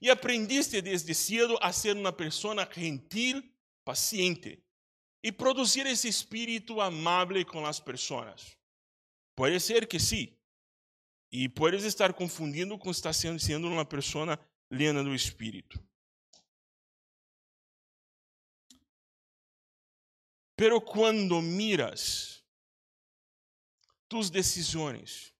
y 0.00 0.08
aprendiste 0.08 0.82
desde 0.82 1.14
cedo 1.14 1.62
a 1.62 1.72
ser 1.72 1.96
una 1.96 2.16
persona 2.16 2.66
gentil, 2.66 3.51
paciente 3.84 4.62
y 5.22 5.32
producir 5.32 5.86
ese 5.86 6.08
espíritu 6.08 6.80
amable 6.80 7.44
con 7.44 7.62
las 7.62 7.80
personas. 7.80 8.58
Puede 9.34 9.60
ser 9.60 9.86
que 9.86 10.00
sí. 10.00 10.38
Y 11.30 11.48
puedes 11.48 11.84
estar 11.84 12.14
confundindo 12.14 12.78
con 12.78 12.90
estar 12.90 13.14
siendo 13.14 13.68
una 13.68 13.88
persona 13.88 14.38
llena 14.68 15.02
del 15.02 15.14
espíritu. 15.14 15.80
Pero 20.54 20.80
cuando 20.80 21.40
miras 21.40 22.44
tus 24.06 24.30
decisiones, 24.30 25.34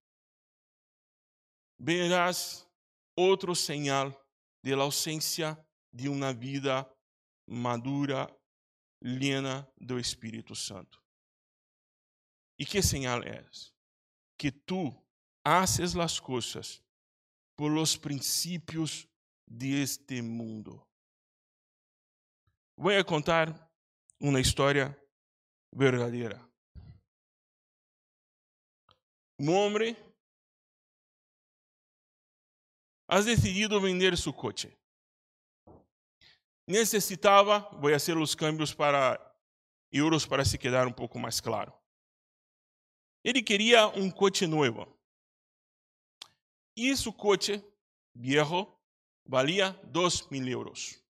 verás 1.77 2.67
outro 3.15 3.53
señal 3.53 4.17
de 4.63 4.75
la 4.75 4.83
ausencia 4.83 5.57
de 5.91 6.09
uma 6.09 6.33
vida 6.33 6.92
madura, 7.47 8.27
llena 9.01 9.67
do 9.79 9.99
Espírito 9.99 10.55
Santo. 10.55 11.01
E 12.57 12.65
que 12.65 12.81
señal 12.81 13.23
é? 13.23 13.45
Que 14.37 14.51
tu 14.51 14.93
haces 15.43 15.93
las 15.93 16.19
coisas 16.19 16.81
por 17.55 17.71
los 17.71 17.97
princípios 17.97 19.07
deste 19.45 20.21
mundo. 20.21 20.85
Vou 22.77 23.03
contar 23.05 23.71
uma 24.19 24.39
história 24.39 24.97
verdadeira. 25.71 26.39
Um 29.39 29.51
homem 29.51 29.95
ha 33.07 33.19
decidido 33.21 33.79
vender 33.81 34.17
seu 34.17 34.33
coche. 34.33 34.75
Necessitava, 36.67 37.59
vou 37.79 37.91
fazer 37.91 38.17
os 38.17 38.33
cambios 38.33 38.73
para 38.73 39.19
euros 39.91 40.25
para 40.25 40.45
se 40.45 40.57
quedar 40.57 40.87
um 40.87 40.93
pouco 40.93 41.19
mais 41.19 41.41
claro. 41.41 41.73
Ele 43.23 43.43
queria 43.43 43.87
um 43.87 44.09
coche 44.09 44.47
novo. 44.47 44.87
E 46.75 46.95
seu 46.95 47.13
coche 47.13 47.63
viejo 48.15 48.67
valia 49.25 49.71
2 49.83 50.29
mil 50.29 50.47
euros. 50.47 51.01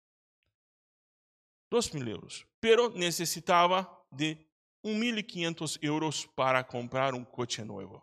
2 1.70 1.90
mil 1.92 2.08
euros. 2.08 2.46
Pero 2.60 2.90
necessitava 2.90 3.86
de 4.10 4.36
1.500 4.84 5.78
euros 5.82 6.26
para 6.26 6.64
comprar 6.64 7.14
um 7.14 7.24
coche 7.24 7.62
novo. 7.62 8.02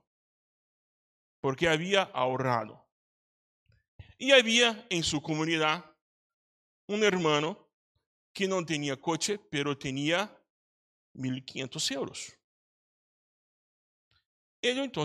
Porque 1.42 1.68
havia 1.68 2.04
ahorrado. 2.14 2.80
E 4.20 4.34
havia 4.34 4.86
em 4.90 5.02
sua 5.02 5.22
comunidade 5.22 5.89
um 6.90 7.04
hermano 7.04 7.56
que 8.34 8.48
não 8.48 8.66
tinha 8.66 8.98
coche, 8.98 9.38
pero 9.38 9.76
tinha 9.76 10.28
1.500 11.16 11.96
euros. 11.96 12.36
Ele 14.62 14.82
então 14.82 15.04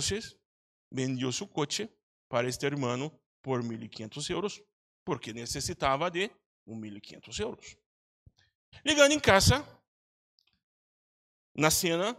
vendeu 0.91 1.31
seu 1.31 1.47
coche 1.47 1.89
para 2.29 2.49
este 2.49 2.65
hermano 2.65 3.13
por 3.43 3.63
1.500 3.63 4.31
euros, 4.31 4.63
porque 5.05 5.33
necessitava 5.33 6.11
de 6.11 6.31
1.500 6.67 7.41
euros. 7.41 7.77
Ligando 8.85 9.13
em 9.13 9.21
casa, 9.21 9.63
na 11.55 11.71
cena, 11.71 12.17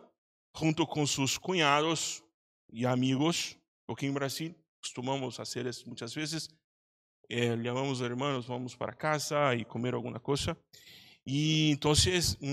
junto 0.56 0.86
com 0.86 1.06
seus 1.08 1.38
cunhados 1.38 2.24
e 2.72 2.86
amigos, 2.86 3.58
porque 3.86 4.06
em 4.06 4.14
Brasil 4.14 4.56
costumamos 4.80 5.36
fazer 5.36 5.66
isso 5.66 5.88
muitas 5.88 6.14
vezes, 6.14 6.48
eh, 7.30 7.58
chamamos 7.64 8.02
hermanos, 8.02 8.48
vamos 8.48 8.76
para 8.76 8.94
casa 8.94 9.56
e 9.56 9.66
comer 9.66 9.94
alguma 9.94 10.20
coisa. 10.20 10.58
E 11.26 11.72
então, 11.72 11.94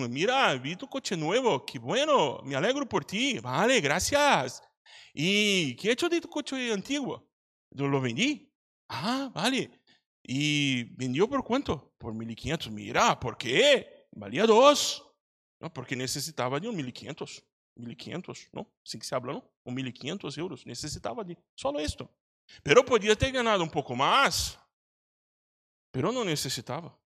mira, 0.08 0.56
vi 0.56 0.76
tu 0.76 0.88
coche 0.88 1.14
novo, 1.14 1.61
que 1.61 1.78
bueno, 1.78 2.40
me 2.42 2.54
alegro 2.54 2.87
por 2.87 3.04
ti, 3.04 3.38
vale, 3.38 3.80
gracias. 3.80 4.62
¿Y 5.14 5.74
qué 5.76 5.88
he 5.88 5.92
hecho 5.92 6.08
de 6.08 6.20
tu 6.20 6.28
coche 6.28 6.72
antiguo? 6.72 7.28
Yo 7.70 7.87
lo 7.87 8.00
vendí. 8.00 8.50
Ah, 8.88 9.30
vale. 9.35 9.70
¿Y 10.22 10.85
vendió 10.94 11.28
por 11.28 11.44
cuánto? 11.44 11.92
Por 11.98 12.14
1.500. 12.14 12.70
Mira, 12.70 13.18
¿por 13.18 13.37
qué? 13.37 14.06
Valía 14.12 14.46
dos. 14.46 15.04
No, 15.61 15.72
porque 15.72 15.96
necesitaba 15.96 16.61
de 16.61 16.68
un 16.68 16.76
1.500. 16.76 17.44
1.500, 17.76 18.48
¿no? 18.52 18.70
Así 18.85 18.98
que 18.98 19.04
se 19.04 19.14
habla, 19.14 19.35
¿no? 19.35 19.50
Un 19.64 19.76
1.500 19.76 20.38
euros. 20.38 20.66
Necesitaba 20.66 21.24
de 21.24 21.37
solo 21.54 21.78
esto. 21.80 22.11
Pero 22.62 22.85
podía 22.85 23.16
ter 23.16 23.32
ganado 23.32 23.62
un 23.62 23.70
poco 23.70 23.94
más. 23.94 24.58
Pero 25.92 26.11
no 26.11 26.24
necesitaba. 26.24 26.98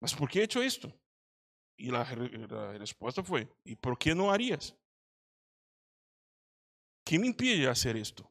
Mas 0.00 0.14
por 0.14 0.28
qué 0.28 0.40
he 0.40 0.44
hecho 0.44 0.62
esto? 0.62 0.92
Y 1.76 1.90
la, 1.90 2.04
la 2.50 2.72
respuesta 2.78 3.22
fue, 3.22 3.48
¿y 3.64 3.76
por 3.76 3.96
qué 3.96 4.14
no 4.14 4.32
harías? 4.32 4.76
¿Qué 7.04 7.18
me 7.18 7.26
impide 7.26 7.68
hacer 7.68 7.96
esto? 7.96 8.30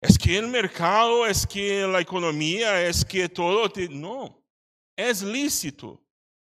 Es 0.00 0.18
que 0.18 0.36
el 0.38 0.48
mercado, 0.48 1.26
es 1.26 1.46
que 1.46 1.86
la 1.86 2.00
economía, 2.00 2.86
es 2.86 3.04
que 3.04 3.28
todo. 3.28 3.70
Te... 3.70 3.88
No. 3.88 4.42
Es 4.96 5.22
lícito 5.22 6.02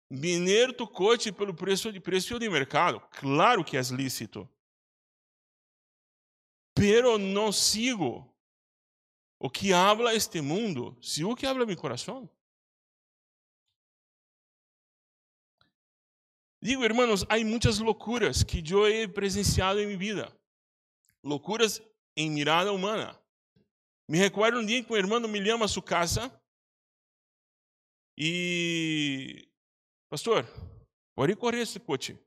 vender 0.10 0.76
tu 0.76 0.88
coche 0.88 1.32
pelo 1.32 1.56
preço 1.56 1.91
de 1.91 1.99
preço 1.99 2.38
de 2.39 2.49
mercado. 2.49 2.99
Claro 3.12 3.63
que 3.63 3.78
é 3.78 3.82
lícito. 3.82 4.49
Pero 6.76 7.19
não 7.19 7.52
sigo 7.52 8.33
o 9.43 9.49
que 9.49 9.73
habla 9.73 10.15
este 10.15 10.39
mundo, 10.39 10.97
sigo 11.01 11.34
o 11.34 11.36
que 11.36 11.45
habla 11.45 11.65
mi 11.65 11.75
coração. 11.75 12.29
Digo, 16.62 16.82
hermanos, 16.86 17.25
há 17.27 17.38
muitas 17.43 17.77
loucuras 17.79 18.41
que 18.41 18.63
eu 18.71 18.88
he 18.88 19.06
presenciado 19.06 19.82
em 19.82 19.86
minha 19.86 19.99
vida. 19.99 20.39
Loucuras 21.21 21.82
em 22.15 22.32
mirada 22.32 22.71
humana. 22.71 23.21
Me 24.10 24.17
recuerdo 24.17 24.60
um 24.60 24.65
dia 24.65 24.82
que 24.82 24.93
um 24.93 24.95
irmão 24.95 25.19
me 25.19 25.45
chama 25.45 25.65
a 25.65 25.67
sua 25.67 25.84
casa 25.84 26.41
e, 28.17 29.45
pastor, 30.10 30.45
pode 31.13 31.36
correr 31.36 31.63
esse 31.63 31.82
coche. 31.82 32.17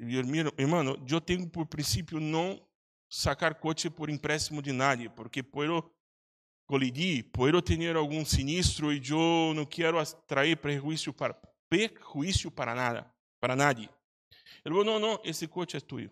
E 0.00 0.16
irmão, 0.16 0.96
eu 1.08 1.20
tenho 1.20 1.48
por 1.48 1.64
princípio 1.68 2.18
não 2.18 2.60
sacar 3.14 3.60
coche 3.60 3.88
por 3.88 4.10
empréstimo 4.10 4.60
de 4.60 4.72
nadie, 4.72 5.08
porque 5.08 5.42
puedo 5.42 5.94
colidir, 6.66 7.30
puedo 7.30 7.62
tener 7.62 7.96
algún 7.96 8.26
sinistro 8.26 8.92
y 8.92 9.00
yo 9.00 9.52
no 9.54 9.68
quiero 9.68 10.02
traer 10.26 10.60
prejuicio 10.60 11.12
para, 11.12 11.40
prejuicio 11.68 12.50
para 12.50 12.74
nada, 12.74 13.14
para 13.38 13.54
nadie. 13.54 13.88
Ele 14.64 14.74
falou, 14.74 14.84
não, 14.84 14.98
não, 14.98 15.20
esse 15.22 15.46
coche 15.46 15.76
é 15.76 15.80
tuyo. 15.80 16.10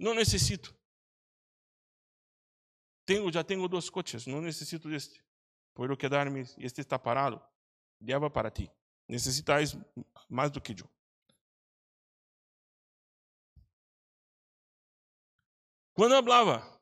Não 0.00 0.14
necessito. 0.14 0.74
Tenho, 3.06 3.30
já 3.30 3.44
tenho 3.44 3.68
dois 3.68 3.88
coches, 3.88 4.26
não 4.26 4.40
necessito 4.40 4.88
deste. 4.88 5.22
Puedo 5.74 5.96
quedarme, 5.96 6.40
este 6.58 6.80
está 6.80 6.98
parado. 6.98 7.40
Leva 8.00 8.28
para 8.28 8.50
ti. 8.50 8.68
Necessitais 9.06 9.76
mais 10.28 10.50
do 10.50 10.60
que 10.60 10.72
eu. 10.72 10.90
Quando 15.94 16.14
eu 16.14 16.22
falava 16.22 16.80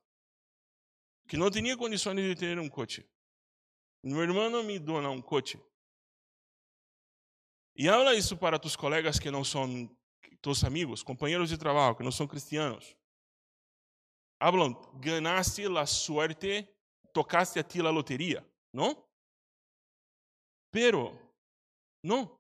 que 1.29 1.37
não 1.37 1.51
tinha 1.51 1.77
condições 1.77 2.17
de 2.17 2.35
ter 2.35 2.59
um 2.59 2.69
coche, 2.69 3.09
meu 4.03 4.23
irmão 4.23 4.63
me 4.63 4.79
dona 4.79 5.11
um 5.11 5.21
coche. 5.21 5.61
E 7.77 7.89
habla 7.89 8.15
isso 8.15 8.37
para 8.37 8.59
tus 8.59 8.75
colegas 8.75 9.19
que 9.19 9.31
não 9.31 9.45
são 9.45 9.89
tus 10.41 10.65
amigos, 10.65 11.03
companheiros 11.03 11.49
de 11.49 11.59
trabalho, 11.59 11.97
que 11.97 12.03
não 12.03 12.13
são 12.13 12.27
cristianos. 12.27 12.97
Hablam, 14.41 14.75
ganaste 15.01 15.65
a 15.67 15.87
suerte, 15.87 16.69
tocaste 17.13 17.59
a 17.59 17.65
ti 17.65 17.81
a 17.81 17.91
loteria, 17.91 18.49
não? 18.73 19.05
Pero, 20.71 21.19
não. 22.05 22.39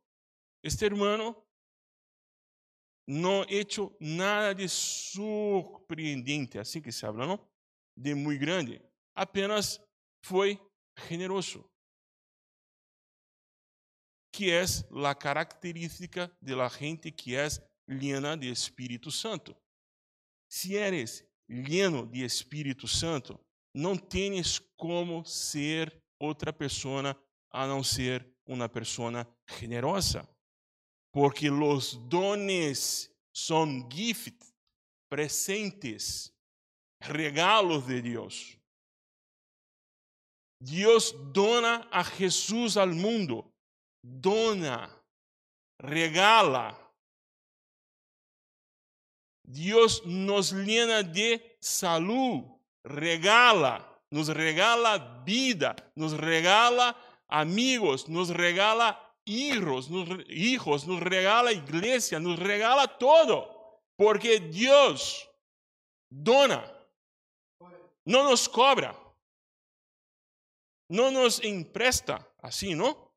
Este 0.63 0.85
hermano 0.85 1.35
não 3.11 3.43
hecho 3.49 3.91
nada 3.99 4.55
de 4.55 4.69
surpreendente, 4.69 6.59
assim 6.59 6.83
que 6.83 6.93
se 6.93 7.07
habla, 7.07 7.27
não? 7.27 7.49
De 7.97 8.15
muito 8.15 8.39
grande. 8.39 8.83
Apenas 9.17 9.81
foi 10.23 10.61
generoso. 11.09 11.65
Que 14.31 14.51
é 14.51 14.63
a 15.07 15.15
característica 15.15 16.31
de 16.43 16.55
la 16.55 16.69
gente 16.69 17.11
que 17.11 17.35
é 17.35 17.49
llena 17.89 18.37
de 18.37 18.51
Espírito 18.51 19.11
Santo. 19.11 19.57
Se 20.51 20.77
eres 20.77 21.27
lleno 21.49 22.07
de 22.07 22.23
Espírito 22.23 22.87
Santo, 22.87 23.41
não 23.75 23.97
tens 23.97 24.59
como 24.77 25.25
ser 25.25 25.99
outra 26.21 26.53
pessoa 26.53 27.17
a 27.51 27.67
não 27.67 27.83
ser 27.83 28.31
uma 28.47 28.69
pessoa 28.69 29.27
generosa. 29.59 30.29
Porque 31.13 31.51
os 31.51 31.95
dones 31.95 33.11
são 33.35 33.89
gifts, 33.91 34.53
presentes, 35.09 36.33
regalos 37.01 37.87
de 37.87 38.03
Deus. 38.03 38.59
Deus 40.61 41.13
dona 41.33 41.87
a 41.91 42.03
Jesus 42.03 42.77
ao 42.77 42.89
mundo, 42.89 43.45
dona, 44.03 44.91
regala. 45.81 46.77
Deus 49.45 50.03
nos 50.05 50.51
llena 50.51 51.03
de 51.03 51.41
salud, 51.61 52.45
regala, 52.85 54.03
nos 54.11 54.29
regala 54.29 55.23
vida, 55.25 55.77
nos 55.97 56.13
regala 56.13 56.95
amigos, 57.29 58.09
nos 58.09 58.31
regala 58.31 59.08
hijos, 59.29 59.91
nos, 59.91 60.09
hijos, 60.29 60.87
nos 60.87 61.01
regala 61.01 61.53
iglesia, 61.53 62.19
nos 62.19 62.39
regala 62.39 62.99
todo, 62.99 63.81
porque 63.97 64.41
Dios 64.41 65.31
dona, 66.11 66.65
no 68.05 68.25
nos 68.25 68.49
cobra, 68.49 68.97
no 70.91 71.11
nos 71.11 71.43
empresta, 71.45 72.27
así, 72.39 72.75
¿no? 72.75 73.09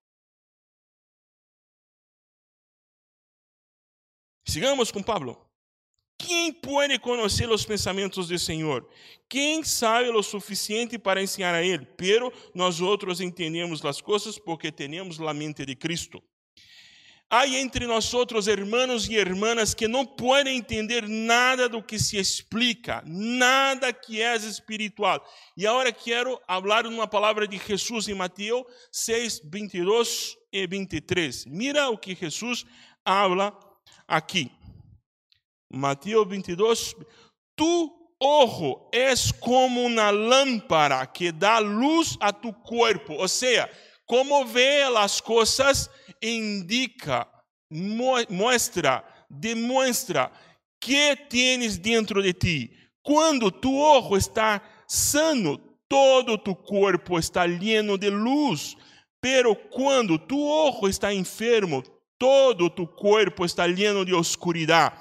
Sigamos 4.45 4.91
com 4.91 5.02
Pablo. 5.02 5.51
Quem 6.22 6.54
pode 6.54 7.00
conhecer 7.00 7.50
os 7.50 7.66
pensamentos 7.66 8.28
do 8.28 8.38
Senhor? 8.38 8.88
Quem 9.28 9.64
sabe 9.64 10.10
o 10.10 10.22
suficiente 10.22 11.00
para 11.00 11.22
ensinar 11.22 11.56
a 11.56 11.64
Ele? 11.64 11.86
Pero 11.98 12.32
nós 12.54 12.80
outros 12.80 13.20
entendemos 13.20 13.84
as 13.84 14.00
coisas 14.00 14.38
porque 14.38 14.72
temos 14.72 15.20
a 15.20 15.34
mente 15.34 15.66
de 15.66 15.76
Cristo. 15.76 16.22
Há 17.28 17.48
entre 17.48 17.88
nós 17.88 18.14
outros 18.14 18.48
hermanos 18.48 19.10
e 19.10 19.16
hermanas 19.16 19.74
que 19.74 19.88
não 19.88 20.06
podem 20.06 20.58
entender 20.58 21.08
nada 21.08 21.68
do 21.68 21.82
que 21.82 21.98
se 21.98 22.18
explica, 22.18 23.02
nada 23.06 23.92
que 23.92 24.22
é 24.22 24.36
espiritual. 24.36 25.26
E 25.58 25.66
agora 25.66 25.92
quero 25.92 26.40
falar 26.46 26.86
uma 26.86 27.08
palavra 27.08 27.48
de 27.48 27.58
Jesus 27.58 28.08
em 28.10 28.14
Mateus 28.14 28.64
6, 28.92 29.42
22 29.46 30.38
e 30.52 30.68
23. 30.68 31.46
Mira 31.46 31.90
o 31.90 31.98
que 31.98 32.14
Jesus 32.14 32.66
habla 33.04 33.58
aqui. 34.08 34.52
Mateus 35.72 36.28
22, 36.28 36.96
tu 37.56 37.92
ojo 38.20 38.90
es 38.92 39.32
como 39.32 39.86
uma 39.86 40.12
lâmpada 40.12 41.06
que 41.08 41.32
dá 41.32 41.60
luz 41.60 42.18
a 42.20 42.34
tu 42.34 42.54
corpo, 42.54 43.14
ou 43.14 43.28
seja, 43.28 43.70
como 44.06 44.46
vê 44.46 44.84
as 44.84 45.22
coisas 45.22 45.90
indica, 46.22 47.28
mostra, 48.30 49.04
demonstra 49.30 50.32
que 50.80 51.16
tens 51.30 51.78
dentro 51.78 52.22
de 52.22 52.34
ti. 52.34 52.72
Quando 53.04 53.52
tu 53.52 53.80
ojo 53.80 54.18
está 54.18 54.62
sano, 54.88 55.58
todo 55.88 56.38
tu 56.38 56.56
corpo 56.56 57.18
está 57.18 57.48
lleno 57.48 57.98
de 57.98 58.10
luz. 58.10 58.76
Pero 59.22 59.56
quando 59.56 60.18
tu 60.18 60.50
ojo 60.50 60.88
está 60.88 61.14
enfermo, 61.14 61.84
todo 62.18 62.70
tu 62.70 62.88
corpo 62.88 63.46
está 63.46 63.68
lleno 63.68 64.04
de 64.04 64.14
oscuridade. 64.14 64.96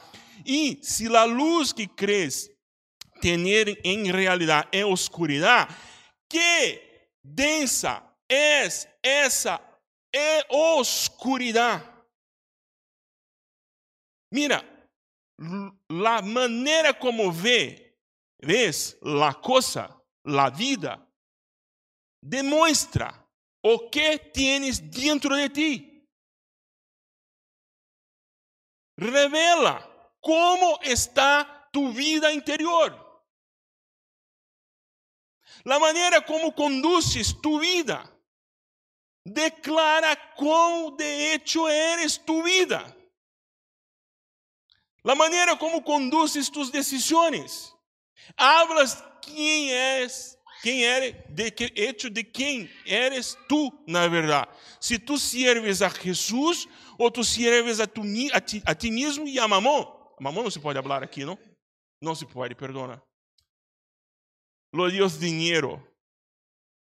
E 0.46 0.78
se 0.82 1.06
a 1.14 1.24
luz 1.24 1.72
que 1.72 1.86
crees 1.86 2.50
tener 3.20 3.80
em 3.84 4.10
realidade 4.10 4.68
é 4.72 4.84
oscuridade, 4.84 5.74
que 6.28 7.08
densa 7.22 8.02
é 8.28 8.66
essa 9.02 9.60
é 10.12 10.46
oscuridade. 10.50 11.88
Mira, 14.32 14.64
a 16.06 16.22
maneira 16.22 16.94
como 16.94 17.32
vê, 17.32 17.96
ves 18.42 18.96
a 19.02 19.34
coisa, 19.34 19.88
a 20.24 20.50
vida, 20.50 21.04
demonstra 22.22 23.12
o 23.64 23.90
que 23.90 24.18
tienes 24.18 24.78
dentro 24.78 25.34
de 25.36 25.48
ti. 25.48 26.06
Revela 28.98 29.89
como 30.20 30.78
está 30.82 31.68
tu 31.72 31.92
vida 31.92 32.32
interior. 32.32 32.94
La 35.64 35.78
maneira 35.78 36.24
como 36.24 36.54
conduces 36.54 37.34
tu 37.40 37.58
vida 37.58 38.04
declara 39.24 40.16
como 40.34 40.96
de 40.96 41.34
hecho 41.34 41.68
eres 41.68 42.18
tu 42.18 42.42
vida. 42.42 42.96
La 45.02 45.14
maneira 45.14 45.56
como 45.56 45.82
conduces 45.82 46.50
tus 46.50 46.70
decisões. 46.70 47.74
Hablas 48.36 49.02
quem 49.22 49.70
és, 49.72 50.36
quem 50.62 50.84
eres, 50.84 51.14
de 51.30 51.50
que 51.50 51.72
hecho 51.74 52.10
de 52.10 52.22
quem 52.22 52.70
eres 52.84 53.36
tu, 53.48 53.72
na 53.86 54.08
verdade. 54.08 54.48
Se 54.78 54.98
tu 54.98 55.18
sirves 55.18 55.80
a 55.82 55.88
Jesus 55.88 56.68
ou 56.98 57.10
tu 57.10 57.24
sirves 57.24 57.80
a, 57.80 57.86
tu, 57.86 58.02
a, 58.32 58.40
ti, 58.40 58.62
a 58.64 58.74
ti 58.74 58.90
mesmo 58.90 59.26
e 59.26 59.38
a 59.38 59.48
mamão. 59.48 59.99
Mamão 60.20 60.42
não 60.42 60.50
se 60.50 60.60
pode 60.60 60.80
falar 60.82 61.02
aqui, 61.02 61.24
não? 61.24 61.38
Não 62.02 62.14
se 62.14 62.26
pode, 62.26 62.54
perdona. 62.54 63.02
Lo 64.72 64.88
dinheiro, 65.18 65.82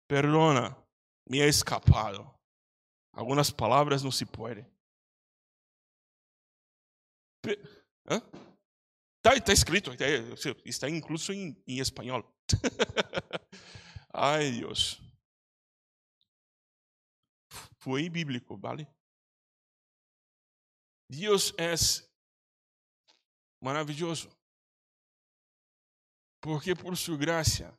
perdona, 0.09 0.75
me 1.29 1.39
é 1.39 1.47
escapado. 1.47 2.29
Algumas 3.13 3.49
palavras 3.51 4.03
não 4.03 4.11
se 4.11 4.25
pode. 4.25 4.65
Está 8.05 9.39
tá 9.45 9.53
escrito, 9.53 9.91
tá, 9.95 10.05
está 10.65 10.89
incluso 10.89 11.31
em, 11.31 11.55
em 11.67 11.79
espanhol. 11.79 12.23
Ai, 14.13 14.51
Deus. 14.51 14.99
Foi 17.79 18.09
bíblico, 18.09 18.57
vale? 18.57 18.87
Deus 21.09 21.53
é 21.57 21.73
maravilhoso. 23.61 24.29
Porque 26.41 26.75
por 26.75 26.95
sua 26.95 27.17
graça 27.17 27.77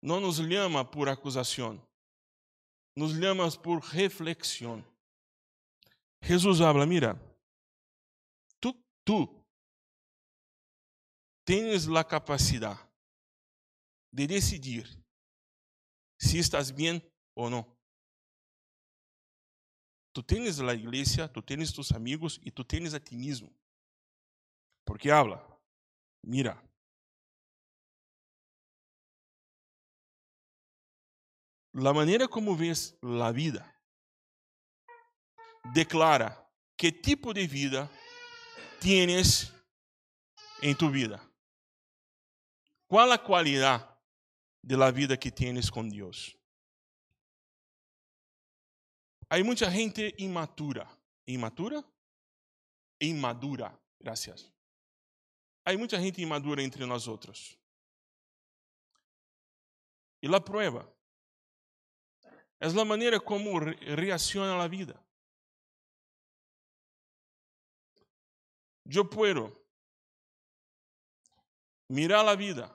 não 0.00 0.20
nos 0.20 0.38
llama 0.38 0.84
por 0.84 1.08
acusação, 1.08 1.80
nos 2.94 3.12
llama 3.12 3.50
por 3.58 3.80
reflexão. 3.80 4.84
Jesus 6.22 6.60
habla, 6.60 6.86
mira, 6.86 7.20
tu, 8.60 8.72
tu 9.04 9.28
tens 11.44 11.88
a 11.88 12.04
capacidade 12.04 12.80
de 14.12 14.26
decidir 14.26 14.88
se 16.18 16.38
estás 16.38 16.70
bem 16.70 17.02
ou 17.34 17.50
não. 17.50 17.76
Tu 20.12 20.22
tens 20.22 20.58
a 20.60 20.72
igreja, 20.72 21.28
tu 21.28 21.42
tens 21.42 21.70
tus 21.72 21.92
amigos 21.92 22.40
e 22.42 22.50
tu 22.50 22.64
tens 22.64 22.94
a 22.94 23.00
ti 23.00 23.14
mesmo. 23.14 23.54
Porque 24.86 25.10
habla, 25.10 25.44
mira, 26.22 26.62
la 31.72 31.92
maneira 31.92 32.28
como 32.28 32.56
ves 32.56 32.96
la 33.02 33.32
vida 33.32 33.76
declara 35.74 36.48
que 36.76 36.92
tipo 36.92 37.34
de 37.34 37.48
vida 37.48 37.90
tienes 38.80 39.52
em 40.62 40.74
tu 40.74 40.88
vida. 40.88 41.20
Qual 42.86 43.10
a 43.10 43.18
qualidade 43.18 43.84
de 44.62 44.76
la 44.76 44.92
vida 44.92 45.16
que 45.16 45.32
tienes 45.32 45.68
com 45.68 45.88
Deus? 45.88 46.38
Há 49.28 49.42
muita 49.42 49.68
gente 49.68 50.14
imatura. 50.18 50.88
Imatura? 51.26 51.84
Imadura. 53.00 53.76
Gracias. 53.98 54.55
Há 55.68 55.76
muita 55.76 56.00
gente 56.00 56.22
imadura 56.22 56.62
entre 56.62 56.86
nós 56.86 57.08
outros. 57.08 57.58
E 60.22 60.32
a 60.32 60.40
prueba 60.40 60.88
é 62.60 62.66
a 62.66 62.84
maneira 62.84 63.20
como 63.20 63.58
reacciona 63.96 64.62
a 64.62 64.68
vida. 64.68 65.04
Eu 68.88 69.04
puedo 69.04 69.60
mirar 71.90 72.26
a 72.28 72.36
vida 72.36 72.72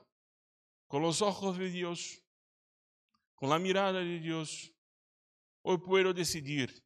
com 0.89 1.01
os 1.07 1.21
ojos 1.21 1.57
de 1.57 1.71
Deus, 1.71 2.21
com 3.35 3.53
a 3.53 3.57
mirada 3.57 4.03
de 4.03 4.19
Deus, 4.19 4.69
ou 5.63 5.79
puedo 5.79 6.13
decidir 6.13 6.83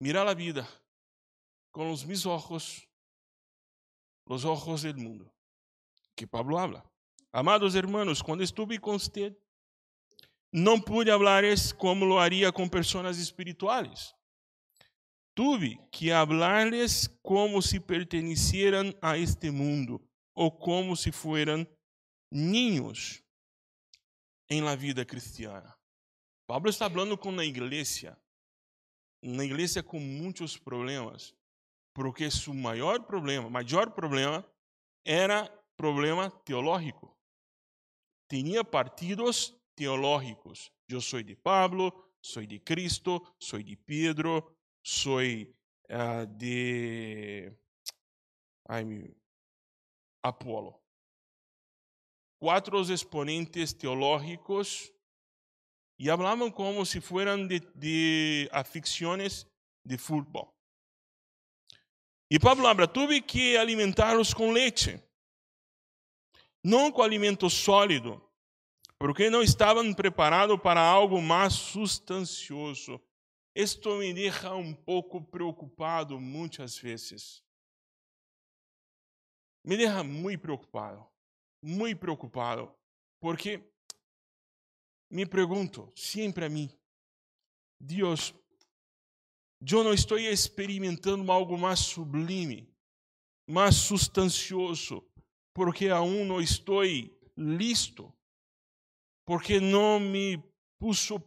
mirar 0.00 0.26
a 0.26 0.34
vida 0.34 0.66
com 1.70 1.92
os 1.92 2.02
meus 2.02 2.26
ojos, 2.26 2.85
os 4.26 4.44
ojos 4.44 4.82
del 4.82 4.96
mundo, 4.96 5.32
que 6.16 6.26
Pablo 6.26 6.58
habla. 6.58 6.84
Amados 7.32 7.74
hermanos, 7.74 8.22
quando 8.22 8.42
estive 8.42 8.78
com 8.78 8.98
você, 8.98 9.36
não 10.52 10.80
pude 10.80 11.10
hablarles 11.10 11.72
como 11.72 12.04
lo 12.04 12.18
haria 12.18 12.52
com 12.52 12.68
pessoas 12.68 13.18
espirituais. 13.18 14.14
Tuve 15.34 15.78
que 15.92 16.10
hablarles 16.10 17.08
como 17.22 17.60
se 17.60 17.78
pertenecieran 17.78 18.94
a 19.02 19.18
este 19.18 19.50
mundo 19.50 20.00
ou 20.34 20.50
como 20.50 20.96
se 20.96 21.12
fueran 21.12 21.68
niños 22.30 23.22
em 24.48 24.62
la 24.62 24.74
vida 24.74 25.04
cristiana. 25.04 25.76
Pablo 26.46 26.70
está 26.70 26.88
falando 26.88 27.18
com 27.18 27.38
a 27.38 27.44
igreja, 27.44 28.16
uma 29.22 29.44
igreja 29.44 29.82
com 29.82 29.98
muitos 29.98 30.56
problemas, 30.56 31.34
porque 31.96 32.30
seu 32.30 32.52
maior 32.52 33.06
problema, 33.06 33.48
maior 33.48 33.90
problema, 33.90 34.46
era 35.02 35.48
problema 35.78 36.30
teológico. 36.30 37.16
Tinha 38.28 38.62
partidos 38.62 39.58
teológicos. 39.74 40.70
Eu 40.86 41.00
sou 41.00 41.22
de 41.22 41.34
Pablo, 41.34 41.90
sou 42.22 42.44
de 42.44 42.60
Cristo, 42.60 43.26
sou 43.40 43.62
de 43.62 43.76
Pedro, 43.76 44.54
sou 44.84 45.20
uh, 45.20 46.26
de 46.36 47.50
ai, 48.68 48.84
Apolo. 50.22 50.78
Quatro 52.38 52.78
exponentes 52.92 53.72
teológicos 53.72 54.92
e 55.98 56.08
falavam 56.08 56.50
como 56.50 56.84
se 56.84 57.00
fueran 57.00 57.46
de, 57.46 57.60
de 57.74 58.50
aficiones 58.52 59.46
de 59.82 59.96
futebol. 59.96 60.55
E 62.30 62.38
Pablo 62.40 62.66
habla, 62.66 62.88
tuve 62.88 63.22
que 63.22 63.56
alimentá-los 63.56 64.34
com 64.34 64.50
leite, 64.50 65.00
não 66.62 66.90
com 66.90 67.02
alimento 67.02 67.48
sólido, 67.48 68.20
porque 68.98 69.30
não 69.30 69.42
estavam 69.42 69.94
preparados 69.94 70.60
para 70.60 70.80
algo 70.80 71.22
mais 71.22 71.52
sustancioso. 71.52 73.00
Isto 73.54 73.96
me 73.96 74.12
deixa 74.12 74.54
um 74.54 74.74
pouco 74.74 75.22
preocupado 75.22 76.18
muitas 76.18 76.76
vezes. 76.76 77.42
Me 79.64 79.76
deixa 79.76 80.02
muito 80.02 80.40
preocupado, 80.40 81.06
muito 81.62 81.98
preocupado, 81.98 82.74
porque 83.20 83.72
me 85.10 85.24
pergunto 85.24 85.92
sempre 85.94 86.44
a 86.44 86.48
mim, 86.48 86.68
Deus, 87.80 88.34
eu 89.60 89.84
não 89.84 89.92
estou 89.92 90.18
experimentando 90.18 91.30
algo 91.30 91.56
mais 91.58 91.80
sublime, 91.80 92.68
mais 93.48 93.76
sustancioso, 93.76 95.02
porque 95.54 95.88
aún 95.88 96.24
não 96.24 96.40
estou 96.40 96.82
listo 97.36 98.12
porque 99.26 99.58
não 99.58 99.98
me 99.98 100.42
puso, 100.78 101.18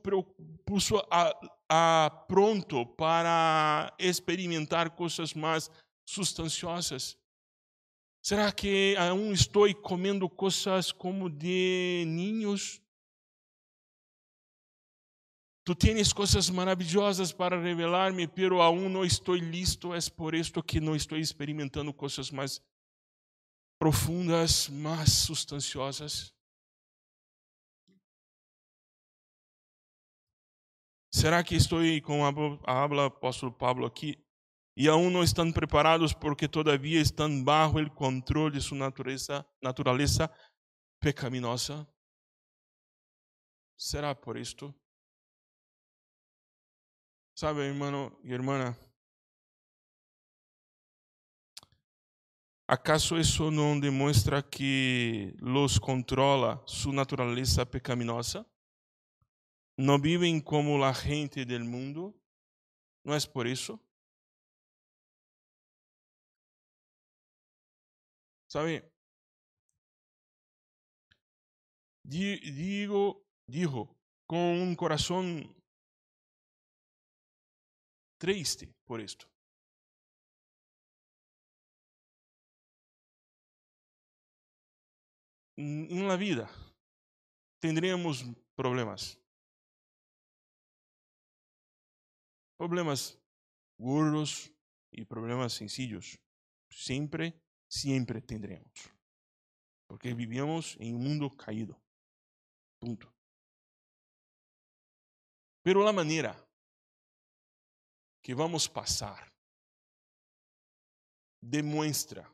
puso 0.66 0.98
a, 1.12 1.36
a 1.70 2.10
pronto 2.28 2.86
para 2.86 3.94
experimentar 4.00 4.92
coisas 4.92 5.34
mais 5.34 5.70
sustanciosas? 6.08 7.18
Será 8.24 8.52
que 8.52 8.96
aún 8.98 9.34
estou 9.34 9.74
comendo 9.76 10.30
coisas 10.30 10.92
como 10.92 11.30
de 11.30 12.06
ninhos? 12.08 12.82
Tu 15.70 15.76
tens 15.76 16.12
coisas 16.12 16.50
maravilhosas 16.50 17.32
para 17.32 17.62
revelar-me, 17.62 18.28
pero 18.28 18.60
aún 18.60 18.90
não 18.92 19.06
estou 19.06 19.36
listo, 19.36 19.94
é 19.94 20.00
por 20.10 20.34
isto 20.34 20.64
que 20.64 20.80
não 20.80 20.96
estou 20.96 21.16
experimentando 21.16 21.94
coisas 21.94 22.32
mais 22.32 22.60
profundas, 23.78 24.68
mais 24.68 25.12
sustanciosas. 25.12 26.34
Será 31.14 31.44
que 31.44 31.54
estou 31.54 31.82
com 32.02 32.26
a 32.26 32.84
habla 32.84 33.06
apóstolo 33.06 33.52
Pablo 33.52 33.86
aqui 33.86 34.18
e 34.76 34.88
aún 34.88 35.12
não 35.12 35.22
estão 35.22 35.52
preparados 35.52 36.14
porque 36.14 36.48
todavia 36.48 37.00
estão 37.00 37.44
bajo 37.44 37.78
o 37.78 37.92
controle 37.92 38.58
de 38.58 38.62
sua 38.62 38.80
natureza, 38.80 39.46
natureza 39.62 40.36
pecaminosa? 41.00 41.88
Será 43.78 44.16
por 44.16 44.36
isto? 44.36 44.74
Sabe, 47.40 47.62
irmão 47.62 48.12
e 48.22 48.34
irmã, 48.34 48.76
¿Acaso 52.68 53.18
isso 53.18 53.50
não 53.50 53.80
demonstra 53.80 54.44
que 54.44 55.34
los 55.40 55.80
controla 55.80 56.62
sua 56.68 56.92
natureza 56.92 57.66
pecaminosa? 57.66 58.46
no 59.78 59.98
viven 59.98 60.42
como 60.42 60.78
la 60.78 60.94
gente 60.94 61.46
del 61.46 61.64
mundo? 61.64 62.14
¿No 63.06 63.16
es 63.16 63.26
por 63.26 63.48
eso? 63.48 63.80
¿Sabe? 68.48 68.84
Digo, 72.04 73.26
dijo 73.48 73.96
con 74.28 74.40
un 74.40 74.76
corazón 74.76 75.59
triste 78.20 78.76
por 78.86 79.00
esto. 79.02 79.26
En 85.58 86.08
la 86.08 86.16
vida 86.16 86.50
tendremos 87.60 88.24
problemas. 88.56 89.20
Problemas 92.58 93.18
gordos 93.78 94.54
e 94.92 95.06
problemas 95.06 95.54
sencillos. 95.54 96.18
Sempre, 96.72 97.42
sempre 97.68 98.22
tendremos. 98.22 98.90
Porque 99.88 100.14
vivimos 100.14 100.78
em 100.80 100.94
um 100.94 101.00
mundo 101.00 101.30
caído. 101.36 101.76
Ponto. 102.80 103.12
Pero 105.62 105.86
a 105.88 105.92
maneira 105.92 106.49
que 108.22 108.34
vamos 108.34 108.68
passar 108.68 109.32
demonstra 111.42 112.30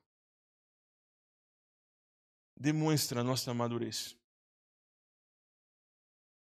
demonstra 2.57 3.23
nossa 3.23 3.53
madurez. 3.53 4.17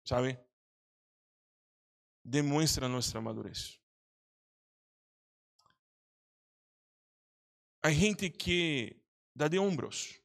Sabe? 0.05 0.45
demuestra 2.25 2.89
nuestra 2.89 3.21
madurez. 3.21 3.81
Hay 7.83 7.95
gente 7.95 8.31
que 8.31 8.97
dá 9.35 9.49
de 9.49 9.59
ombros 9.59 10.21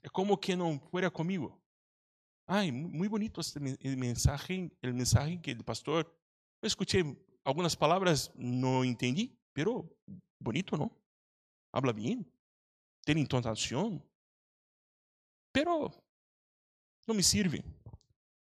É 0.00 0.08
como 0.08 0.38
que 0.38 0.54
não 0.54 0.78
fuera 0.78 1.10
comigo. 1.10 1.60
Ai, 2.46 2.70
muito 2.70 3.10
bonito 3.10 3.40
este 3.40 3.58
mensaje, 3.58 4.70
el 4.80 4.94
mensaje 4.94 5.38
que 5.38 5.50
el 5.50 5.64
pastor. 5.64 6.06
Eu 6.62 6.66
escutei 6.66 7.02
algumas 7.44 7.74
palavras, 7.74 8.30
não 8.34 8.84
entendi, 8.84 9.36
pero 9.52 9.88
bonito, 10.40 10.76
não? 10.76 10.90
Habla 11.72 11.92
bem, 11.92 12.26
tem 13.04 13.18
entonação, 13.18 14.02
pero 15.52 15.90
não 17.06 17.14
me 17.14 17.22
sirve, 17.22 17.64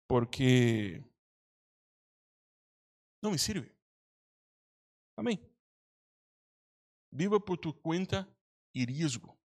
porque 0.08 1.04
não 3.22 3.32
me 3.32 3.40
sirve. 3.40 3.72
Amém. 5.18 5.40
Viva 7.12 7.40
por 7.40 7.58
tu 7.58 7.74
conta 7.74 8.28
e 8.76 8.86
risco. 8.86 9.38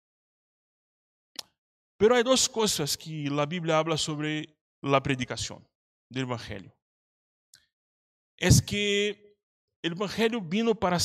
Pero 1.99 2.15
há 2.15 2.23
duas 2.23 2.47
coisas 2.47 2.95
que 2.95 3.27
a 3.29 3.47
Bíblia 3.47 3.79
habla 3.79 3.97
sobre 3.97 4.55
a 4.83 5.01
predicação 5.01 5.65
do 6.11 6.21
Evangelho. 6.21 6.73
É 8.39 8.49
que 8.67 9.26
o 9.89 9.95
Evangelho 9.95 10.41
vino 10.41 10.75
para 10.75 10.99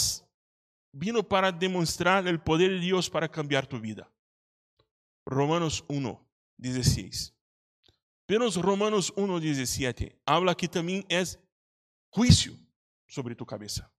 vino 0.94 1.24
para 1.24 1.52
demonstrar 1.52 2.26
o 2.26 2.39
poder 2.39 2.80
de 2.80 2.88
Deus 2.88 3.08
para 3.08 3.30
cambiar 3.30 3.65
tu 3.65 3.80
vida. 3.80 4.12
Romanos 5.28 5.84
1, 5.89 6.17
16. 6.58 7.34
Pero 8.28 8.50
Romanos 8.50 9.12
1, 9.15 9.39
17 9.39 10.20
habla 10.26 10.56
que 10.56 10.67
também 10.67 11.06
é 11.10 11.22
juízo 12.15 12.58
sobre 13.08 13.36
tu 13.36 13.46
cabeça. 13.46 13.91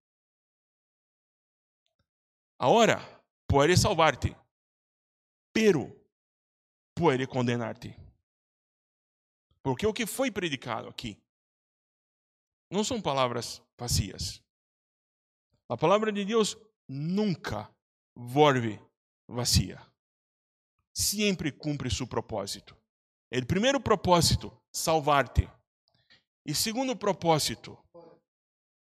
Agora, 2.59 2.99
pode 3.47 3.77
salvar-te, 3.77 4.37
pero 5.53 5.95
pode 6.95 7.27
condenar-te. 7.27 7.97
Porque 9.63 9.87
o 9.87 9.93
que 9.93 10.07
foi 10.07 10.31
predicado 10.31 10.89
aqui 10.89 11.23
não 12.71 12.83
são 12.83 13.01
palavras 13.01 13.63
vazias. 13.79 14.42
A 15.73 15.77
palavra 15.79 16.13
de 16.13 16.23
Deus 16.23 16.55
nunca 16.87 17.75
volve 18.15 18.79
vazia. 19.27 19.81
Sempre 20.95 21.51
cumpre 21.51 21.89
seu 21.91 22.07
propósito. 22.07 22.77
O 23.33 23.47
primeiro 23.47 23.81
propósito, 23.81 24.55
salvar-te. 24.71 25.49
E 26.45 26.55
segundo 26.55 26.95
propósito, 26.95 27.83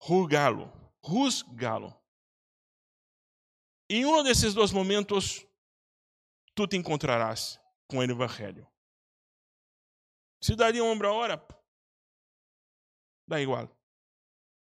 julgá-lo, 0.04 0.70
rusgá-lo. 1.02 1.98
Em 3.90 4.04
um 4.06 4.22
desses 4.22 4.54
dois 4.54 4.74
momentos, 4.74 5.48
tu 6.54 6.68
te 6.68 6.76
encontrarás 6.76 7.58
com 7.90 8.00
o 8.00 8.04
Evangelho. 8.04 8.70
Se 10.44 10.58
daria 10.58 10.84
ombro 10.84 11.08
a 11.08 11.14
hora, 11.14 11.48
dá 13.26 13.40
igual. 13.40 13.74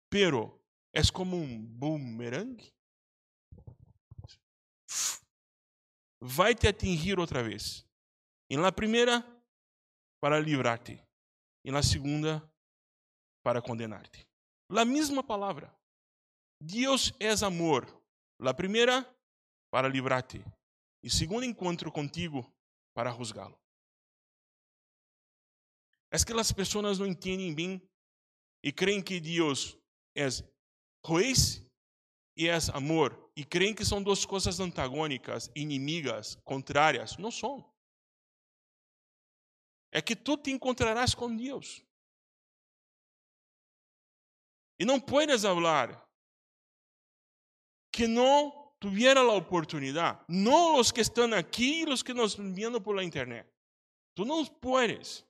Pero 0.10 0.57
é 0.98 1.12
como 1.14 1.38
um 1.38 1.64
boomerang. 1.64 2.58
Vai 6.20 6.56
te 6.56 6.68
atingir 6.68 7.20
outra 7.20 7.44
vez. 7.44 7.86
E 8.50 8.58
na 8.58 8.72
primeira, 8.72 9.22
para 10.20 10.40
livrar-te. 10.40 11.00
E 11.64 11.70
na 11.70 11.84
segunda, 11.84 12.42
para 13.44 13.62
condenar-te. 13.62 14.28
A 14.72 14.84
mesma 14.84 15.24
palavra. 15.24 15.72
Deus 16.60 17.14
é 17.20 17.30
amor. 17.46 17.86
La 18.42 18.56
primeira, 18.56 19.06
para 19.72 19.88
livrar-te. 19.88 20.44
E 21.04 21.12
segundo 21.12 21.46
encontro 21.46 21.92
contigo, 21.92 22.52
para 22.96 23.12
juzgá-lo. 23.12 23.56
É 26.12 26.18
que 26.18 26.34
as 26.34 26.52
pessoas 26.52 26.98
não 26.98 27.06
entendem 27.06 27.54
bem 27.54 27.88
e 28.64 28.74
creem 28.74 29.04
que 29.04 29.20
Deus 29.20 29.78
é 30.16 30.57
juiz 31.06 31.66
e 32.36 32.48
é 32.48 32.58
amor 32.74 33.32
e 33.36 33.44
creem 33.44 33.74
que 33.74 33.86
são 33.86 34.02
duas 34.02 34.26
coisas 34.26 34.60
antagônicas, 34.60 35.50
inimigas, 35.56 36.36
contrárias. 36.44 37.18
Não 37.18 37.32
são. 37.32 37.66
É 39.92 40.02
que 40.02 40.16
tu 40.16 40.38
te 40.38 40.52
encontrarás 40.52 41.16
com 41.16 41.36
Deus. 41.36 41.84
E 44.80 44.86
não 44.86 45.00
puedes 45.00 45.42
falar 45.42 46.08
que 47.92 48.06
não 48.06 48.72
tuviera 48.80 49.24
la 49.24 49.34
oportunidad, 49.34 50.24
no 50.28 50.78
los 50.78 50.94
que 50.94 51.02
están 51.02 51.34
aquí 51.34 51.82
y 51.82 51.86
los 51.86 52.04
que 52.04 52.14
nos 52.14 52.32
están 52.32 52.54
viendo 52.54 52.82
por 52.82 52.96
la 52.96 53.04
internet. 53.04 53.52
Tú 54.16 54.24
no 54.24 54.44
puedes. 54.60 55.27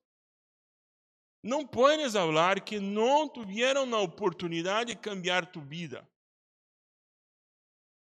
No 1.44 1.70
puedes 1.70 2.16
hablar 2.16 2.64
que 2.64 2.80
no 2.80 3.30
tuvieron 3.30 3.92
la 3.92 4.00
oportunidad 4.00 4.86
de 4.86 5.00
cambiar 5.00 5.52
tu 5.52 5.62
vida. 5.62 6.08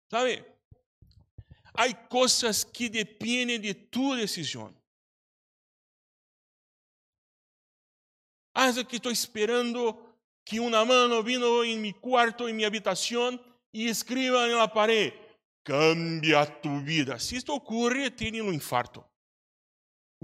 ¿Sabe? 0.10 0.46
Hay 1.74 1.94
cosas 2.10 2.64
que 2.64 2.90
dependen 2.90 3.62
de 3.62 3.74
tu 3.74 4.14
decisión. 4.16 4.76
Ah, 8.54 8.72
que 8.88 8.96
estou 8.96 9.12
esperando 9.12 10.16
que 10.46 10.62
uma 10.62 10.86
mano 10.86 11.22
vino 11.22 11.64
em 11.66 11.78
mi 11.78 11.92
quarto, 11.92 12.48
em 12.48 12.54
minha 12.54 12.68
habitação, 12.68 13.38
e 13.74 13.88
escreva 13.88 14.48
na 14.48 14.68
parede: 14.68 15.20
cambia 15.66 16.46
tu 16.46 16.80
vida. 16.80 17.20
Se 17.20 17.36
isto 17.36 17.54
ocorre, 17.54 18.10
tem 18.10 18.42
um 18.42 18.54
infarto. 18.54 19.04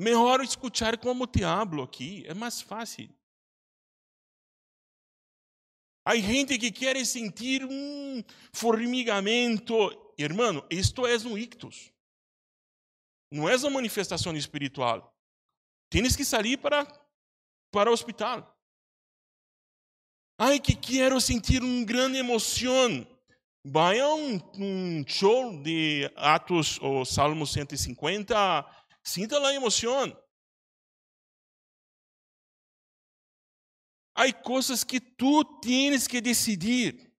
Melhor 0.02 0.42
escutar 0.42 0.98
como 0.98 1.28
te 1.28 1.44
hablo 1.44 1.84
aqui, 1.84 2.24
é 2.26 2.34
mais 2.34 2.60
fácil. 2.60 3.08
Há 6.04 6.16
gente 6.16 6.58
que 6.58 6.72
quer 6.72 7.06
sentir 7.06 7.64
um 7.64 8.24
formigamento. 8.52 9.76
Irmão, 10.18 10.66
isto 10.72 11.06
é 11.06 11.16
um 11.18 11.38
ictus. 11.38 11.94
Não 13.32 13.48
é 13.48 13.56
uma 13.58 13.70
manifestação 13.70 14.36
espiritual. 14.36 15.16
Tens 15.88 16.16
que 16.16 16.26
sair 16.26 16.58
para, 16.58 16.84
para 17.72 17.92
o 17.92 17.94
hospital. 17.94 18.58
Ai, 20.36 20.60
que 20.60 20.76
quero 20.76 21.22
sentir 21.22 21.62
uma 21.62 21.86
grande 21.86 22.18
emoção. 22.18 23.06
Vai 23.64 24.00
a 24.00 24.12
um, 24.16 24.40
um, 24.56 25.08
show 25.08 25.62
de 25.62 26.12
Atos 26.16 26.80
ou 26.82 27.06
Salmo 27.06 27.46
150, 27.46 28.81
sinta 29.04 29.40
a 29.40 29.54
emoção. 29.54 30.16
Há 34.14 34.32
coisas 34.34 34.84
que 34.84 35.00
tu 35.00 35.44
tens 35.62 36.08
que 36.08 36.22
decidir. 36.22 37.12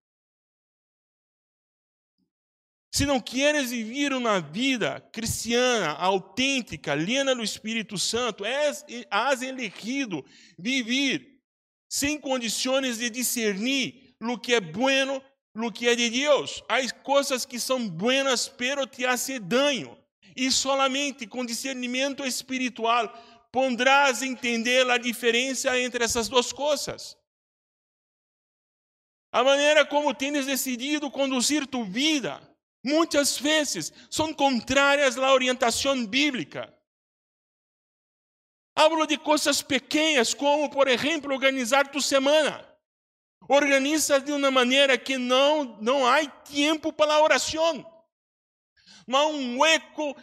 Se 2.95 3.07
não 3.07 3.19
queres 3.19 3.71
viver 3.71 4.13
uma 4.13 4.39
vida 4.39 5.01
cristiana, 5.13 5.93
autêntica, 5.93 6.95
llena 6.95 7.35
do 7.35 7.43
Espírito 7.43 7.97
Santo, 7.97 8.45
és, 8.45 8.85
has 9.11 9.41
elegido 9.41 10.23
viver 10.59 11.41
sem 11.89 12.21
condições 12.21 12.99
de 12.99 13.09
discernir 13.09 14.15
o 14.21 14.39
que 14.39 14.55
é 14.55 14.61
bueno 14.61 15.23
lo 15.55 15.73
que 15.73 15.89
é 15.89 15.95
de 15.95 16.11
Deus. 16.11 16.63
Há 16.69 16.91
coisas 17.03 17.45
que 17.45 17.59
são 17.59 17.89
buenas, 17.89 18.49
pero 18.49 18.87
te 18.87 19.07
hace 19.07 19.39
daño. 19.39 20.02
E 20.37 20.51
solamente 20.51 21.27
com 21.27 21.45
discernimento 21.45 22.25
espiritual 22.25 23.13
pondrás 23.53 24.23
entender 24.23 24.89
a 24.91 24.97
diferença 24.97 25.79
entre 25.79 26.05
essas 26.05 26.29
duas 26.29 26.53
coisas. 26.53 27.17
A 29.31 29.45
maneira 29.45 29.85
como 29.85 30.15
tens 30.15 30.47
decidido 30.47 31.11
conduzir 31.11 31.67
tu 31.67 31.85
vida, 31.85 32.41
muitas 32.85 33.39
vezes 33.39 33.93
são 34.11 34.33
contrárias 34.33 35.17
à 35.19 35.33
orientação 35.33 36.07
bíblica. 36.07 36.73
Hablo 38.75 39.07
de 39.07 39.19
coisas 39.19 39.61
pequenas, 39.61 40.33
como, 40.33 40.71
por 40.71 40.89
exemplo, 40.89 41.33
organizar 41.33 41.89
tu 41.89 42.01
semana. 42.01 42.67
Organiza 43.49 44.19
de 44.19 44.33
uma 44.33 44.51
maneira 44.51 44.97
que 44.97 45.19
não, 45.19 45.77
não 45.81 46.07
há 46.07 46.25
tempo 46.27 46.93
para 46.93 47.15
a 47.15 47.23
oração. 47.23 47.92
Há 49.11 49.27
um 49.27 49.59
hueco 49.59 50.17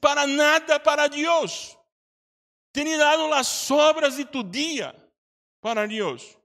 para 0.00 0.26
nada 0.26 0.80
para 0.80 1.08
Deus. 1.08 1.76
Tem 2.72 2.96
dado 2.96 3.32
as 3.32 3.46
sobras 3.46 4.16
de 4.16 4.24
tu 4.24 4.42
dia 4.42 4.94
para 5.60 5.86
Deus. 5.86 6.36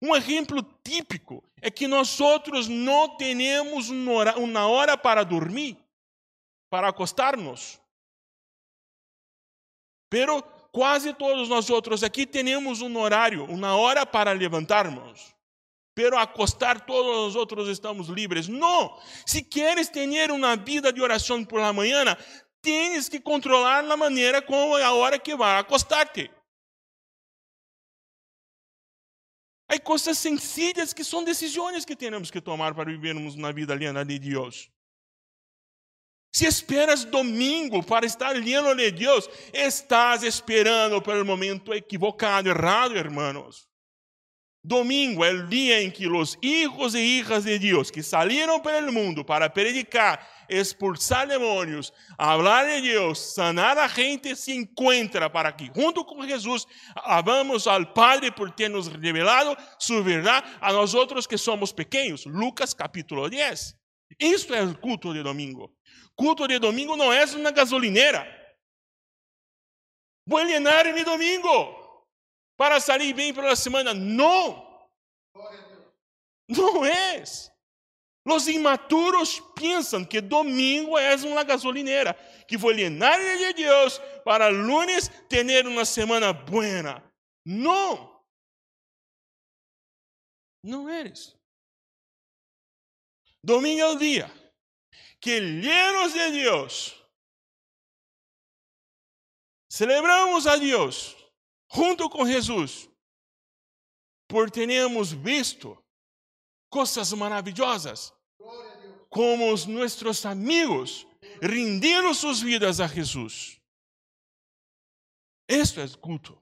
Um 0.00 0.14
exemplo 0.14 0.62
típico 0.84 1.42
é 1.60 1.70
que 1.70 1.88
nós 1.88 2.20
outros 2.20 2.68
não 2.68 3.16
temos 3.16 3.88
uma 3.90 4.66
hora 4.68 4.96
para 4.96 5.24
dormir, 5.24 5.76
para 6.70 6.88
acostar-nos. 6.88 7.80
Pero 10.10 10.42
quase 10.70 11.12
todos 11.14 11.48
nós 11.48 11.68
outros 11.70 12.04
aqui 12.04 12.26
temos 12.26 12.80
um 12.80 12.96
horário, 12.98 13.44
uma 13.44 13.76
hora 13.76 14.06
para 14.06 14.32
levantarmos 14.32 15.37
pero 15.98 16.16
acostar 16.16 16.86
todos 16.86 17.26
os 17.26 17.34
outros 17.34 17.68
estamos 17.68 18.06
livres. 18.08 18.46
Não! 18.46 18.96
Se 19.26 19.42
queres 19.42 19.88
ter 19.88 20.30
uma 20.30 20.54
vida 20.54 20.92
de 20.92 21.02
oração 21.02 21.44
por 21.44 21.60
la 21.60 21.72
manhã, 21.72 22.16
tienes 22.62 23.08
que 23.08 23.18
controlar 23.18 23.84
a 23.84 23.96
maneira 23.96 24.40
como 24.40 24.76
a 24.76 24.92
hora 24.92 25.18
que 25.18 25.34
vai 25.34 25.58
acostar-te. 25.58 26.30
Há 29.68 29.80
coisas 29.80 30.16
sencillas 30.18 30.92
que 30.92 31.02
são 31.02 31.24
decisões 31.24 31.84
que 31.84 31.96
temos 31.96 32.30
que 32.30 32.40
tomar 32.40 32.76
para 32.76 32.92
vivermos 32.92 33.34
na 33.34 33.50
vida 33.50 33.72
aliena 33.72 34.04
de 34.04 34.20
Deus. 34.20 34.70
Se 36.32 36.46
esperas 36.46 37.04
domingo 37.04 37.82
para 37.82 38.06
estar 38.06 38.36
lleno 38.36 38.72
de 38.72 38.92
Deus, 38.92 39.28
estás 39.52 40.22
esperando 40.22 41.02
pelo 41.02 41.24
momento 41.24 41.74
equivocado, 41.74 42.48
errado, 42.48 42.96
hermanos. 42.96 43.67
Domingo 44.68 45.24
é 45.24 45.30
o 45.32 45.46
dia 45.46 45.82
em 45.82 45.90
que 45.90 46.06
os 46.06 46.36
hijos 46.42 46.94
e 46.94 46.98
hijas 46.98 47.44
de 47.44 47.58
Deus 47.58 47.90
que 47.90 48.02
saíram 48.02 48.60
pelo 48.60 48.92
mundo 48.92 49.24
para 49.24 49.48
predicar, 49.48 50.28
expulsar 50.46 51.26
demônios, 51.26 51.90
falar 52.18 52.66
de 52.66 52.82
Deus, 52.82 53.32
sanar 53.32 53.78
a 53.78 53.88
gente, 53.88 54.36
se 54.36 54.52
encontra 54.52 55.30
para 55.30 55.50
que, 55.52 55.70
junto 55.74 56.04
com 56.04 56.22
Jesus, 56.26 56.66
alabamos 56.94 57.66
ao 57.66 57.86
Padre 57.86 58.30
por 58.30 58.50
ter 58.50 58.68
nos 58.68 58.88
revelado 58.88 59.56
sua 59.78 60.02
verdade 60.02 60.46
a 60.60 60.70
nós 60.70 60.92
outros 60.92 61.26
que 61.26 61.38
somos 61.38 61.72
pequenos. 61.72 62.26
Lucas 62.26 62.74
capítulo 62.74 63.26
10. 63.26 63.74
Isto 64.20 64.54
é 64.54 64.62
o 64.62 64.76
culto 64.76 65.14
de 65.14 65.22
domingo. 65.22 65.74
Culto 66.14 66.46
de 66.46 66.58
domingo 66.58 66.94
não 66.94 67.10
é 67.10 67.24
uma 67.24 67.50
gasolineira. 67.50 68.28
Vou 70.26 70.42
llenar 70.42 70.92
de 70.92 71.04
domingo 71.04 71.87
para 72.58 72.80
sair 72.80 73.14
bem 73.14 73.32
pela 73.32 73.56
semana. 73.56 73.94
Não. 73.94 74.66
Não 76.48 76.84
é. 76.84 77.22
Os 78.26 78.46
imaturos 78.46 79.40
pensam 79.54 80.04
que 80.04 80.20
domingo 80.20 80.98
é 80.98 81.14
uma 81.16 81.42
gasolineira, 81.44 82.12
que 82.46 82.58
vou 82.58 82.70
llenar 82.70 83.18
de 83.18 83.54
Deus 83.54 83.98
para 84.22 84.48
lunes 84.48 85.08
ter 85.30 85.66
uma 85.66 85.86
semana 85.86 86.32
buena. 86.32 87.02
Não. 87.46 88.22
Não 90.62 90.90
eres. 90.90 91.34
Domingo 93.42 93.80
é 93.80 93.86
o 93.86 93.96
dia 93.96 94.30
que 95.20 95.40
llenos 95.40 96.12
de 96.12 96.30
Dios, 96.32 97.04
celebramos 99.70 100.46
a 100.46 100.56
Deus 100.56 101.17
junto 101.72 102.08
com 102.08 102.26
Jesus, 102.26 102.88
por 104.28 104.50
termos 104.50 105.12
visto 105.12 105.82
coisas 106.70 107.12
maravilhosas, 107.12 108.12
como 109.10 109.52
os 109.52 109.66
nossos 109.66 110.26
amigos 110.26 111.06
rendiram 111.42 112.12
suas 112.12 112.40
vidas 112.40 112.80
a 112.80 112.86
Jesus. 112.86 113.60
Esto 115.48 115.80
é 115.80 115.88
culto. 115.96 116.40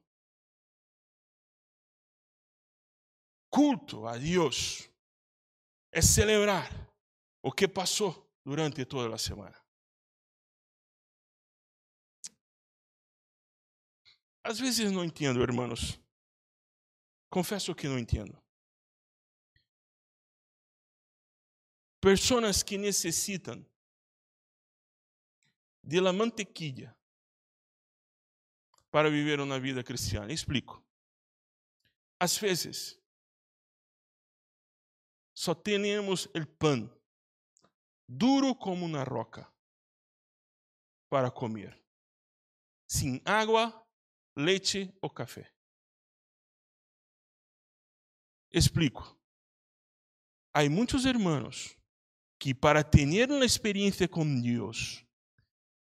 Culto 3.51 4.07
a 4.07 4.19
Deus 4.19 4.91
é 5.93 6.03
celebrar 6.03 6.69
o 7.43 7.53
que 7.53 7.69
passou 7.69 8.29
durante 8.45 8.85
toda 8.85 9.15
a 9.15 9.19
semana. 9.19 9.66
Às 14.47 14.61
vezes 14.61 14.93
não 14.93 15.05
entendo, 15.05 15.43
irmãos. 15.43 16.01
Confesso 17.29 17.75
que 17.75 17.89
não 17.89 17.99
entendo. 17.99 18.41
Pessoas 22.01 22.63
que 22.63 22.79
necessitam 22.79 23.67
de 25.83 26.01
la 26.01 26.13
mantequilla 26.13 26.97
para 28.91 29.11
viver 29.11 29.41
uma 29.41 29.59
vida 29.59 29.83
cristiana. 29.83 30.33
Explico. 30.33 30.81
Às 32.21 32.39
vezes, 32.39 33.01
só 35.35 35.55
temos 35.55 36.27
o 36.27 36.47
pão 36.59 36.89
duro 38.09 38.55
como 38.55 38.87
uma 38.87 39.03
roca, 39.03 39.53
para 41.11 41.31
comer, 41.31 41.81
sem 42.89 43.21
água, 43.25 43.86
leite 44.37 44.93
ou 45.01 45.09
café. 45.09 45.51
Explico. 48.53 49.17
Há 50.53 50.69
muitos 50.69 51.05
irmãos 51.05 51.77
que 52.39 52.55
para 52.55 52.85
ter 52.85 53.31
uma 53.31 53.45
experiência 53.45 54.07
com 54.09 54.41
Deus, 54.41 55.05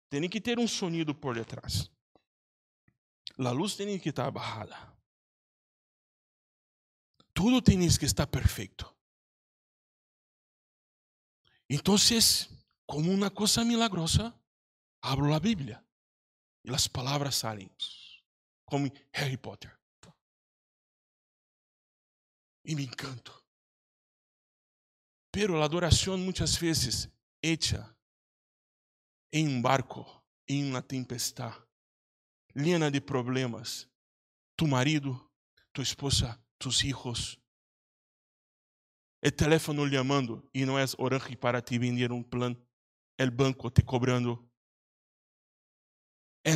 tem 0.10 0.28
que 0.28 0.42
ter 0.42 0.58
um 0.58 0.68
sonido 0.68 1.14
por 1.14 1.36
detrás. 1.36 1.92
A 3.38 3.52
luz 3.52 3.76
tem 3.76 3.98
que 4.00 4.10
estar 4.10 4.30
bajada. 4.32 4.76
Tudo 7.34 7.62
tem 7.62 7.80
que 7.80 8.06
estar 8.06 8.28
perfeito. 8.28 8.94
Entonces, 11.70 12.50
como 12.86 13.12
una 13.12 13.30
cosa 13.30 13.64
milagrosa, 13.64 14.36
abro 15.02 15.28
la 15.28 15.40
Biblia 15.40 15.86
y 16.64 16.72
las 16.72 16.90
palabras 16.90 17.36
salen, 17.36 17.72
como 18.70 18.88
Harry 19.14 19.38
Potter. 19.38 19.78
Y 22.64 22.76
me 22.76 22.84
encanto. 22.84 23.34
Pero 25.32 25.58
la 25.58 25.66
adoración 25.66 26.24
muchas 26.24 26.60
veces 26.60 27.10
hecha 27.42 27.96
en 29.32 29.48
un 29.48 29.62
barco, 29.62 30.24
en 30.48 30.70
una 30.70 30.82
tempestad, 30.82 31.54
llena 32.54 32.90
de 32.90 33.02
problemas. 33.02 33.90
Tu 34.56 34.68
marido, 34.68 35.32
tu 35.72 35.82
esposa, 35.82 36.44
tus 36.58 36.84
hijos, 36.84 37.40
é 39.22 39.30
teléfono 39.30 39.90
chamando 39.90 40.50
e 40.54 40.66
não 40.66 40.80
é 40.80 40.86
orando 40.98 41.38
para 41.38 41.62
te 41.62 41.78
vender 41.78 42.12
um 42.12 42.24
plano, 42.24 42.56
o 43.20 43.32
banco 43.32 43.70
te 43.70 43.82
cobrando. 43.82 44.50
É 46.46 46.56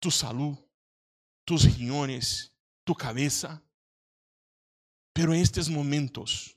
tu 0.00 0.10
salud, 0.10 0.58
tus 1.50 1.64
riñones, 1.64 2.52
tu 2.84 2.94
cabeça. 2.94 3.60
Pero 5.12 5.34
estes 5.34 5.66
momentos 5.66 6.56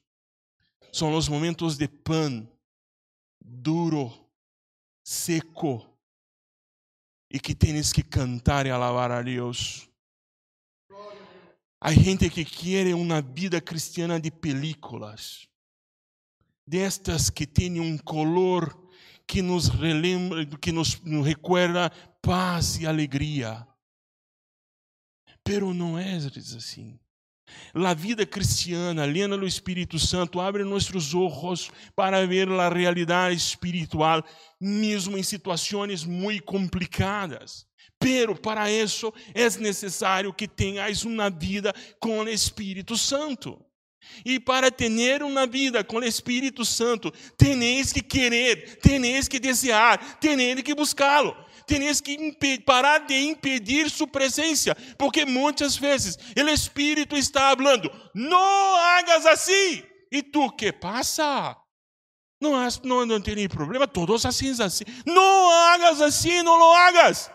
são 0.91 1.15
os 1.15 1.27
momentos 1.27 1.77
de 1.79 1.87
pan 1.87 2.47
duro, 3.41 4.29
seco, 5.03 5.97
e 7.27 7.39
que 7.39 7.55
tens 7.55 7.91
que 7.91 8.03
cantar 8.03 8.67
e 8.67 8.69
alabar 8.69 9.09
a 9.11 9.23
Deus. 9.23 9.89
Há 11.81 11.91
gente 11.91 12.29
que 12.29 12.45
quer 12.45 12.93
uma 12.93 13.19
vida 13.19 13.59
cristiana 13.59 14.19
de 14.19 14.29
películas, 14.29 15.49
destas 16.67 17.31
que 17.31 17.47
tem 17.47 17.79
um 17.79 17.97
color 17.97 18.79
que 19.25 19.41
nos 19.41 19.69
relembra, 19.69 20.45
que 20.45 20.71
nos, 20.71 21.01
nos 21.01 21.25
recuerda 21.25 21.89
paz 22.21 22.77
e 22.77 22.85
alegria. 22.85 23.67
Pero 25.43 25.73
não 25.73 25.97
é 25.97 26.15
assim. 26.15 26.99
A 27.73 27.93
vida 27.93 28.25
cristiana, 28.25 29.05
lendo 29.05 29.35
o 29.37 29.47
Espírito 29.47 29.99
Santo, 29.99 30.39
abre 30.39 30.63
nossos 30.63 31.13
olhos 31.13 31.71
para 31.95 32.25
ver 32.25 32.49
a 32.49 32.69
realidade 32.69 33.35
espiritual, 33.35 34.23
mesmo 34.59 35.17
em 35.17 35.23
situações 35.23 36.03
muito 36.03 36.43
complicadas. 36.43 37.65
Pero 37.99 38.35
para 38.35 38.71
isso 38.71 39.13
é 39.33 39.49
necessário 39.59 40.33
que 40.33 40.47
tenhas 40.47 41.03
uma 41.03 41.29
vida 41.29 41.73
com 41.99 42.19
o 42.19 42.29
Espírito 42.29 42.97
Santo. 42.97 43.63
E 44.25 44.39
para 44.39 44.69
ter 44.69 45.23
uma 45.23 45.47
vida 45.47 45.83
com 45.83 45.97
o 45.97 46.03
Espírito 46.03 46.65
Santo, 46.65 47.11
tenéis 47.37 47.91
que 47.93 48.01
querer, 48.01 48.77
tenéis 48.77 49.27
que 49.27 49.39
desejar, 49.39 50.19
tenéis 50.19 50.61
que 50.61 50.75
buscá-lo. 50.75 51.35
Tenéis 51.65 52.01
que 52.01 52.59
parar 52.65 52.99
de 52.99 53.15
impedir 53.15 53.89
sua 53.89 54.07
presença, 54.07 54.75
porque 54.97 55.25
muitas 55.25 55.75
vezes 55.75 56.17
o 56.37 56.49
Espírito 56.49 57.15
está 57.15 57.55
falando: 57.55 57.91
não 58.13 58.75
hagas 58.75 59.25
assim. 59.25 59.83
E 60.11 60.21
tu, 60.21 60.51
que 60.51 60.71
passa? 60.71 61.57
Não, 62.39 62.53
não, 62.83 63.05
não 63.05 63.21
tem 63.21 63.47
problema, 63.47 63.87
todos 63.87 64.25
assim, 64.25 64.51
assim. 64.61 64.83
Não 65.05 65.49
hagas 65.49 66.01
assim, 66.01 66.41
não 66.43 66.57
lo 66.57 66.73
hagas. 66.73 67.31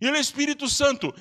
E 0.00 0.10
o 0.10 0.16
Espírito 0.16 0.68
Santo, 0.68 1.14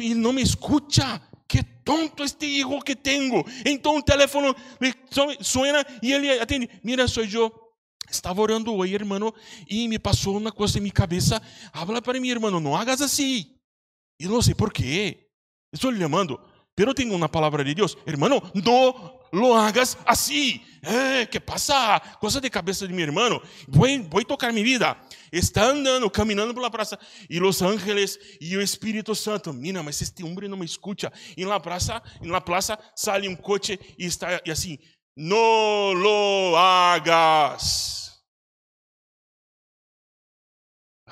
e 0.00 0.14
não 0.14 0.32
me 0.32 0.42
escuta. 0.42 1.20
Que 1.48 1.62
tonto 1.62 2.24
este 2.24 2.46
hijo 2.46 2.80
que 2.80 2.96
tenho. 2.96 3.44
Então 3.66 3.98
o 3.98 4.02
telefone 4.02 4.54
suena 5.40 5.84
e 6.02 6.10
ele 6.10 6.40
atende. 6.40 6.70
Mira, 6.82 7.06
sou 7.06 7.24
eu. 7.24 7.52
Estava 8.12 8.40
orando 8.42 8.74
hoje, 8.74 8.94
irmão, 8.94 9.32
e 9.68 9.88
me 9.88 9.98
passou 9.98 10.36
uma 10.36 10.52
coisa 10.52 10.78
em 10.78 10.82
minha 10.82 10.92
cabeça. 10.92 11.40
Habla 11.72 12.02
para 12.02 12.20
mim, 12.20 12.28
irmão, 12.28 12.60
não 12.60 12.76
hagas 12.76 13.00
assim. 13.00 13.46
E 14.20 14.26
não 14.26 14.42
sei 14.42 14.54
por 14.54 14.72
quê. 14.72 15.28
Estou 15.72 15.90
lhe 15.90 15.98
chamando, 15.98 16.38
pero 16.76 16.92
tenho 16.92 17.14
uma 17.14 17.28
palavra 17.28 17.64
de 17.64 17.74
Deus. 17.74 17.96
Irmão, 18.06 18.28
não 18.28 19.22
lo 19.32 19.54
hagas 19.54 19.96
assim. 20.04 20.60
Eh, 20.82 21.26
que 21.26 21.40
passa? 21.40 22.00
Coisa 22.20 22.40
de 22.40 22.50
cabeça 22.50 22.86
de 22.86 22.92
meu 22.92 23.04
irmão. 23.04 23.40
Vou, 23.66 23.86
vou 24.10 24.24
tocar 24.24 24.52
minha 24.52 24.64
vida. 24.64 24.96
está 25.32 25.64
andando, 25.64 26.10
caminhando 26.10 26.52
pela 26.52 26.70
praça, 26.70 26.98
e 27.30 27.40
os 27.40 27.62
ángeles 27.62 28.18
e 28.40 28.56
o 28.56 28.60
Espírito 28.60 29.14
Santo, 29.14 29.52
mira, 29.52 29.82
mas 29.82 30.02
este 30.02 30.22
homem 30.22 30.48
não 30.48 30.58
me 30.58 30.66
escuta. 30.66 31.10
E 31.36 31.46
na 31.46 31.58
praça, 31.58 32.02
na 32.20 32.40
praça, 32.40 32.78
sai 32.94 33.26
um 33.26 33.34
coche 33.34 33.78
e 33.98 34.04
está 34.04 34.40
e 34.44 34.50
assim, 34.50 34.78
no 35.16 35.92
lo 35.94 36.56
hagas. 36.56 38.01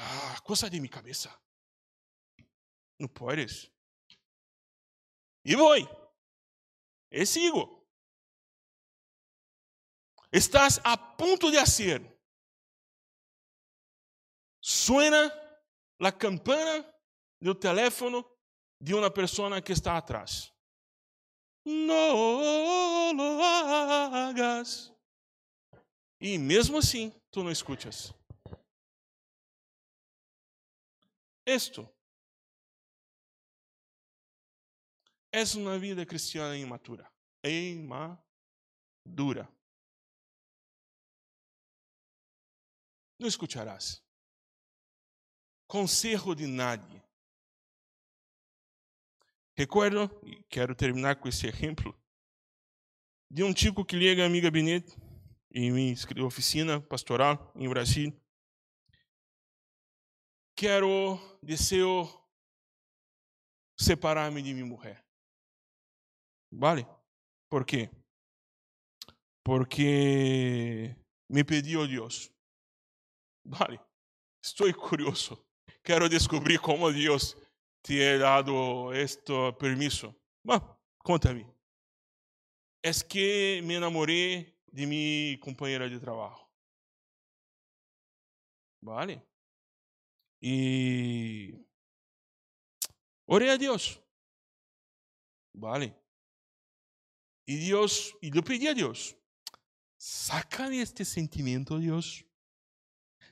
Ah, 0.03 0.41
coisa 0.41 0.71
de 0.71 0.81
minha 0.81 0.91
cabeça. 0.91 1.29
Não 2.99 3.07
podes. 3.07 3.71
E 5.45 5.55
vou. 5.55 5.75
E 7.11 7.27
sigo. 7.27 7.87
Estás 10.33 10.79
a 10.85 10.97
ponto 10.97 11.51
de 11.51 11.59
fazer. 11.59 12.01
Suena 14.63 15.31
a 16.01 16.13
campana 16.13 16.87
do 17.41 17.55
telefone 17.55 18.25
de 18.81 18.95
uma 18.95 19.11
pessoa 19.11 19.61
que 19.61 19.73
está 19.73 19.99
atrás. 19.99 20.51
Não 21.65 23.13
lo 23.13 23.43
hagas. 23.43 24.91
E 26.19 26.39
mesmo 26.39 26.79
assim, 26.79 27.11
tu 27.31 27.43
não 27.43 27.51
escutas. 27.51 28.15
Esto 31.53 31.83
é 35.33 35.43
uma 35.57 35.77
vida 35.81 36.07
cristiana 36.07 36.57
imatura. 36.57 37.13
Imadura. 37.45 38.23
Não 43.19 43.27
escutarás. 43.27 44.01
Conselho 45.67 46.37
de 46.37 46.47
nadie. 46.47 47.03
Recordo, 49.57 50.09
e 50.25 50.45
quero 50.45 50.73
terminar 50.77 51.17
com 51.17 51.27
esse 51.27 51.49
exemplo, 51.49 52.01
de 53.29 53.43
um 53.43 53.53
tipo 53.53 53.85
que 53.85 53.97
liga 53.97 54.25
a 54.25 54.29
minha 54.29 54.45
gabinete 54.45 54.97
em 55.51 55.73
minha 55.73 55.97
oficina 56.25 56.81
pastoral 56.81 57.53
em 57.57 57.69
Brasil. 57.69 58.17
Quero, 60.61 61.19
desejo 61.41 62.07
separar-me 63.79 64.43
de 64.43 64.53
minha 64.53 64.67
mulher. 64.67 65.03
Vale? 66.53 66.87
Por 67.49 67.65
quê? 67.65 67.89
Porque 69.43 70.95
me 71.31 71.45
pediu 71.45 71.89
Deus. 71.89 72.31
Vale? 73.43 73.81
Estou 74.45 74.71
curioso. 74.75 75.43
Quero 75.83 76.11
descobrir 76.11 76.61
como 76.61 76.93
Deus 76.93 77.35
te 77.83 78.07
ha 78.07 78.19
dado 78.19 78.93
este 78.93 79.33
permiso. 79.59 80.15
Bueno, 80.45 80.79
conta-me. 80.99 81.47
É 82.85 82.91
que 83.09 83.63
me 83.63 83.77
enamorei 83.77 84.61
de 84.71 84.85
minha 84.85 85.39
companheira 85.39 85.89
de 85.89 85.99
trabalho. 85.99 86.47
Vale? 88.83 89.30
E 90.43 91.55
orei 93.27 93.51
a 93.51 93.57
Deus. 93.57 94.01
Vale? 95.55 95.95
E 97.47 97.59
Deus, 97.59 98.15
e 98.23 98.31
eu 98.35 98.43
pedi 98.43 98.69
a 98.69 98.73
Deus, 98.73 99.17
saca 99.99 100.73
este 100.75 101.05
sentimento, 101.05 101.79
Deus. 101.79 102.25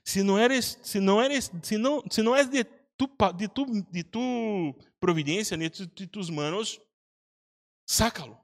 Se 0.05 0.23
não 0.23 0.39
eres, 0.39 0.79
se 0.83 1.01
não 1.01 1.23
eres, 1.23 1.51
se 1.63 1.79
não, 1.79 2.03
se 2.11 2.23
não 2.23 2.35
és 2.35 2.49
de 2.49 2.65
tu, 2.65 3.07
de 3.37 3.49
tu, 3.49 3.83
de 3.91 4.03
tu 4.03 4.75
providência, 4.99 5.57
de, 5.57 5.71
tu, 5.71 5.87
de 5.87 6.07
tus 6.07 6.31
manos, 6.31 6.81
sácalo. 7.87 8.43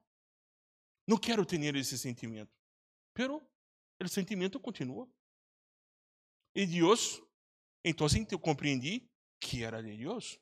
Não 1.07 1.19
quero 1.19 1.45
ter 1.45 1.75
esse 1.77 1.99
sentimento. 1.99 2.53
Pero 3.15 3.43
o 4.03 4.09
sentimento 4.09 4.61
continua. 4.61 5.09
E 6.55 6.67
Deus, 6.67 7.21
então 7.85 8.07
eu 8.30 8.39
compreendi 8.39 9.07
que 9.41 9.62
era 9.62 9.82
de 9.82 9.97
Deus. 9.97 10.39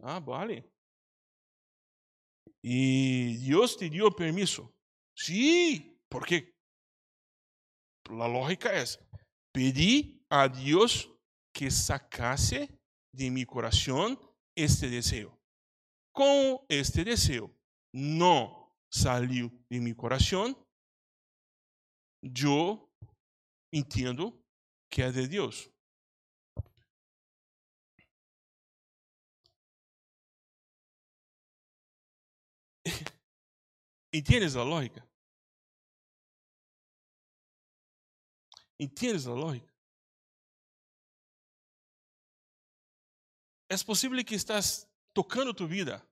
Ah, 0.00 0.18
vale. 0.18 0.68
E 2.62 3.38
Deus 3.46 3.76
te 3.76 3.88
deu 3.88 4.12
permisso. 4.14 4.68
Sim, 5.16 5.96
porque 6.10 6.52
a 8.08 8.26
lógica 8.26 8.70
é: 8.70 8.84
pedi 9.52 10.20
a 10.28 10.48
Deus 10.48 11.08
que 11.54 11.70
sacasse 11.70 12.68
de 13.14 13.30
mi 13.30 13.46
coração 13.46 14.16
este 14.56 14.90
desejo. 14.90 15.32
Com 16.12 16.64
este 16.68 17.04
desejo 17.04 17.54
não 17.94 18.70
saiu 18.92 19.50
de 19.70 19.80
mi 19.80 19.94
coração, 19.94 20.54
eu 22.22 22.90
entendo 23.72 24.42
que 24.90 25.02
é 25.02 25.10
de 25.10 25.26
Deus. 25.28 25.68
Entendes 34.12 34.56
a 34.56 34.62
lógica? 34.62 35.06
Entendes 38.78 39.26
a 39.26 39.32
lógica? 39.32 39.76
é 43.68 43.76
possível 43.84 44.24
que 44.24 44.34
estás 44.34 44.88
tocando 45.12 45.52
tua 45.52 45.66
vida 45.66 46.06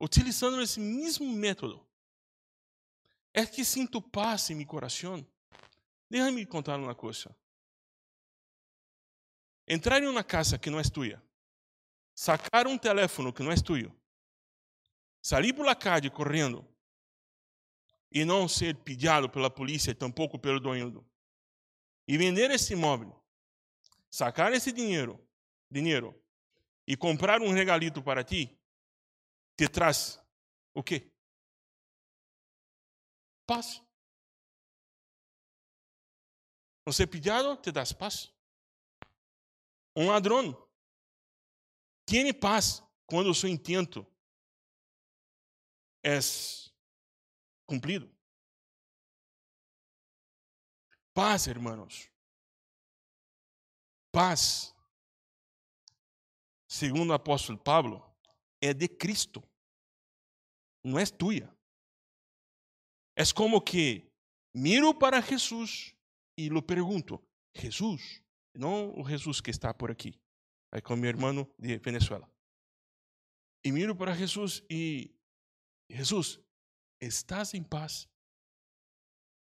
utilizando 0.00 0.60
esse 0.60 0.80
mesmo 0.80 1.32
método. 1.32 1.84
É 3.32 3.46
que 3.46 3.64
sinto 3.64 4.00
paz 4.00 4.50
em 4.50 4.54
meu 4.54 4.66
coração. 4.66 5.26
Deixa-me 6.10 6.46
contar 6.46 6.78
uma 6.78 6.94
coisa. 6.94 7.34
Entrar 9.66 10.02
em 10.02 10.06
uma 10.06 10.22
casa 10.22 10.58
que 10.58 10.68
não 10.68 10.78
é 10.78 10.82
tua, 10.82 11.22
sacar 12.14 12.66
um 12.66 12.76
telefone 12.76 13.32
que 13.32 13.42
não 13.42 13.50
é 13.50 13.56
teu, 13.56 13.90
sair 15.22 15.54
por 15.54 15.64
la 15.64 15.74
calle 15.74 16.10
correndo 16.10 16.68
e 18.12 18.24
não 18.24 18.46
ser 18.46 18.76
pedido 18.84 19.28
pela 19.28 19.50
polícia 19.50 19.90
e 19.90 19.94
tampouco 19.94 20.38
pelo 20.38 20.60
dono, 20.60 21.08
e 22.06 22.18
vender 22.18 22.50
esse 22.50 22.74
imóvel, 22.74 23.24
sacar 24.10 24.52
esse 24.52 24.70
dinheiro, 24.70 25.26
dinheiro 25.70 26.22
e 26.86 26.96
comprar 26.96 27.40
um 27.40 27.50
regalito 27.50 28.02
para 28.02 28.22
ti, 28.22 28.60
te 29.56 29.68
traz 29.68 30.20
o 30.74 30.82
quê? 30.82 31.10
Paz. 33.46 33.82
Você 36.86 37.06
pedido, 37.06 37.56
te 37.56 37.72
das 37.72 37.92
paz. 37.92 38.33
Um 39.96 40.08
ladrão 40.08 40.52
tem 42.06 42.32
paz 42.32 42.82
quando 43.06 43.30
o 43.30 43.34
seu 43.34 43.48
intento 43.48 44.06
é 46.02 46.18
cumprido. 47.66 48.12
Paz, 51.14 51.46
irmãos. 51.46 52.10
Paz 54.12 54.74
segundo 56.74 57.10
o 57.10 57.14
apóstolo 57.14 57.56
Pablo, 57.56 58.04
é 58.60 58.74
de 58.74 58.88
Cristo. 58.88 59.40
Não 60.82 60.98
é 60.98 61.06
tua. 61.06 61.56
É 63.16 63.22
como 63.32 63.60
que 63.60 64.10
miro 64.52 64.92
para 64.92 65.20
Jesus 65.20 65.94
e 66.36 66.48
lhe 66.48 66.60
pergunto: 66.60 67.22
Jesus, 67.54 68.20
não 68.54 68.98
o 68.98 69.08
Jesus 69.08 69.40
que 69.40 69.50
está 69.50 69.72
por 69.74 69.90
aqui, 69.90 70.18
é 70.72 70.80
com 70.80 70.96
meu 70.96 71.08
irmão 71.08 71.48
de 71.58 71.78
Venezuela. 71.78 72.30
E 73.64 73.72
miro 73.72 73.96
para 73.96 74.14
Jesus 74.14 74.62
e 74.70 75.14
Jesus, 75.90 76.40
estás 77.00 77.54
em 77.54 77.62
paz 77.62 78.08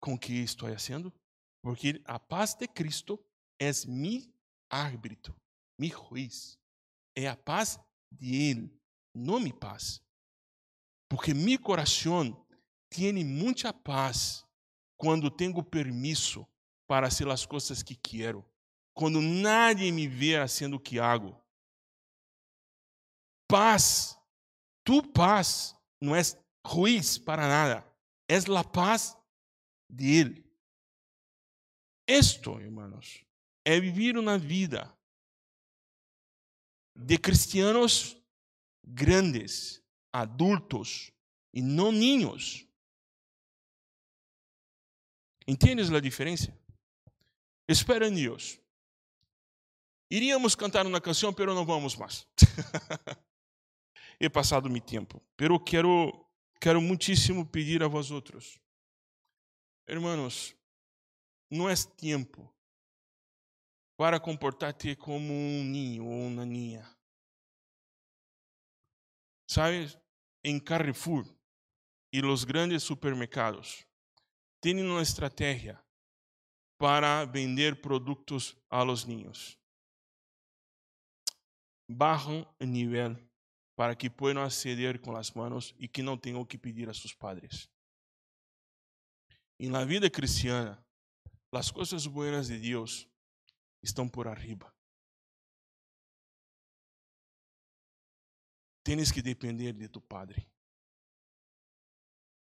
com 0.02 0.14
o 0.14 0.20
que 0.20 0.34
estou 0.34 0.70
fazendo? 0.70 1.14
Porque 1.62 2.02
a 2.06 2.20
paz 2.20 2.54
de 2.56 2.68
Cristo 2.68 3.20
é 3.60 3.70
mi 3.88 4.34
árbitro, 4.70 5.36
mi 5.78 5.90
juiz 5.90 6.60
é 7.16 7.28
a 7.28 7.36
paz 7.36 7.80
de 8.12 8.36
Ele, 8.36 8.74
não 9.14 9.40
minha 9.40 9.54
paz. 9.54 10.02
Porque 11.10 11.34
meu 11.34 11.60
coração 11.60 12.46
tem 12.90 13.24
muita 13.24 13.74
paz 13.74 14.46
quando 14.98 15.30
tenho 15.30 15.64
permisso 15.64 16.48
para 16.88 17.10
fazer 17.10 17.28
as 17.30 17.46
coisas 17.46 17.84
que 17.84 17.96
quero, 17.96 18.46
quando 19.00 19.22
nadie 19.22 19.94
me 19.94 20.10
vê 20.10 20.46
sendo 20.46 20.78
que 20.78 21.00
hago. 21.00 21.42
Paz, 23.48 24.20
tu 24.84 25.02
paz 25.14 25.74
não 26.02 26.14
é 26.14 26.22
ruiz 26.68 27.18
para 27.18 27.48
nada, 27.48 27.96
é 28.28 28.36
a 28.36 28.62
paz 28.62 29.18
de 29.90 30.06
Ele. 30.06 30.54
Esto, 32.06 32.60
irmãos, 32.60 33.24
é 33.64 33.80
vivir 33.80 34.18
uma 34.18 34.38
vida 34.38 34.94
de 36.94 37.18
cristianos 37.18 38.22
grandes, 38.86 39.82
adultos 40.12 41.10
e 41.54 41.62
não 41.62 41.94
ninhos. 41.94 42.68
Entendes 45.48 45.90
a 45.90 46.02
diferença? 46.02 46.54
Espera 47.66 48.06
em 48.06 48.14
Deus. 48.14 48.60
Iríamos 50.12 50.56
cantar 50.56 50.86
uma 50.88 51.00
canção, 51.00 51.32
pero 51.34 51.54
não 51.54 51.66
vamos 51.66 51.96
mais. 51.96 52.28
He 54.20 54.28
passado 54.30 54.70
meu 54.70 54.82
tempo, 54.82 55.22
pero 55.38 55.60
quero 55.60 56.26
quero 56.60 56.82
muitíssimo 56.82 57.46
pedir 57.46 57.84
a 57.84 57.88
vós 57.88 58.12
outros. 58.12 58.60
Hermanos, 59.88 60.56
não 61.50 61.70
é 61.70 61.74
tempo 61.98 62.54
para 63.98 64.20
comportar-te 64.20 64.96
como 64.96 65.34
um 65.34 65.64
ninho 65.64 66.06
ou 66.06 66.28
uma 66.28 66.46
ninha. 66.46 66.88
Sabes, 69.50 69.98
em 70.44 70.60
Carrefour 70.60 71.26
e 72.14 72.22
os 72.24 72.44
grandes 72.44 72.84
supermercados 72.84 73.86
têm 74.62 74.82
uma 74.82 75.02
estratégia 75.02 75.84
para 76.78 77.26
vender 77.26 77.82
produtos 77.82 78.56
a 78.70 78.84
los 78.84 79.06
niños. 79.06 79.59
bajan 81.90 82.48
el 82.60 82.72
nivel 82.72 83.30
para 83.76 83.98
que 83.98 84.12
puedan 84.12 84.38
acceder 84.38 85.02
con 85.02 85.14
las 85.16 85.36
manos 85.36 85.76
y 85.78 85.88
que 85.88 86.04
no 86.04 86.20
tengan 86.20 86.46
que 86.46 86.60
pedir 86.60 86.90
a 86.90 86.94
sus 86.94 87.16
padres. 87.16 87.70
En 89.58 89.72
la 89.72 89.84
vida 89.84 90.10
cristiana, 90.10 90.82
las 91.52 91.72
cosas 91.72 92.08
buenas 92.08 92.48
de 92.48 92.60
Dios 92.60 93.10
están 93.82 94.10
por 94.10 94.28
arriba. 94.28 94.74
Tienes 98.84 99.12
que 99.12 99.22
depender 99.22 99.76
de 99.76 99.90
tu 99.90 100.02
Padre. 100.02 100.48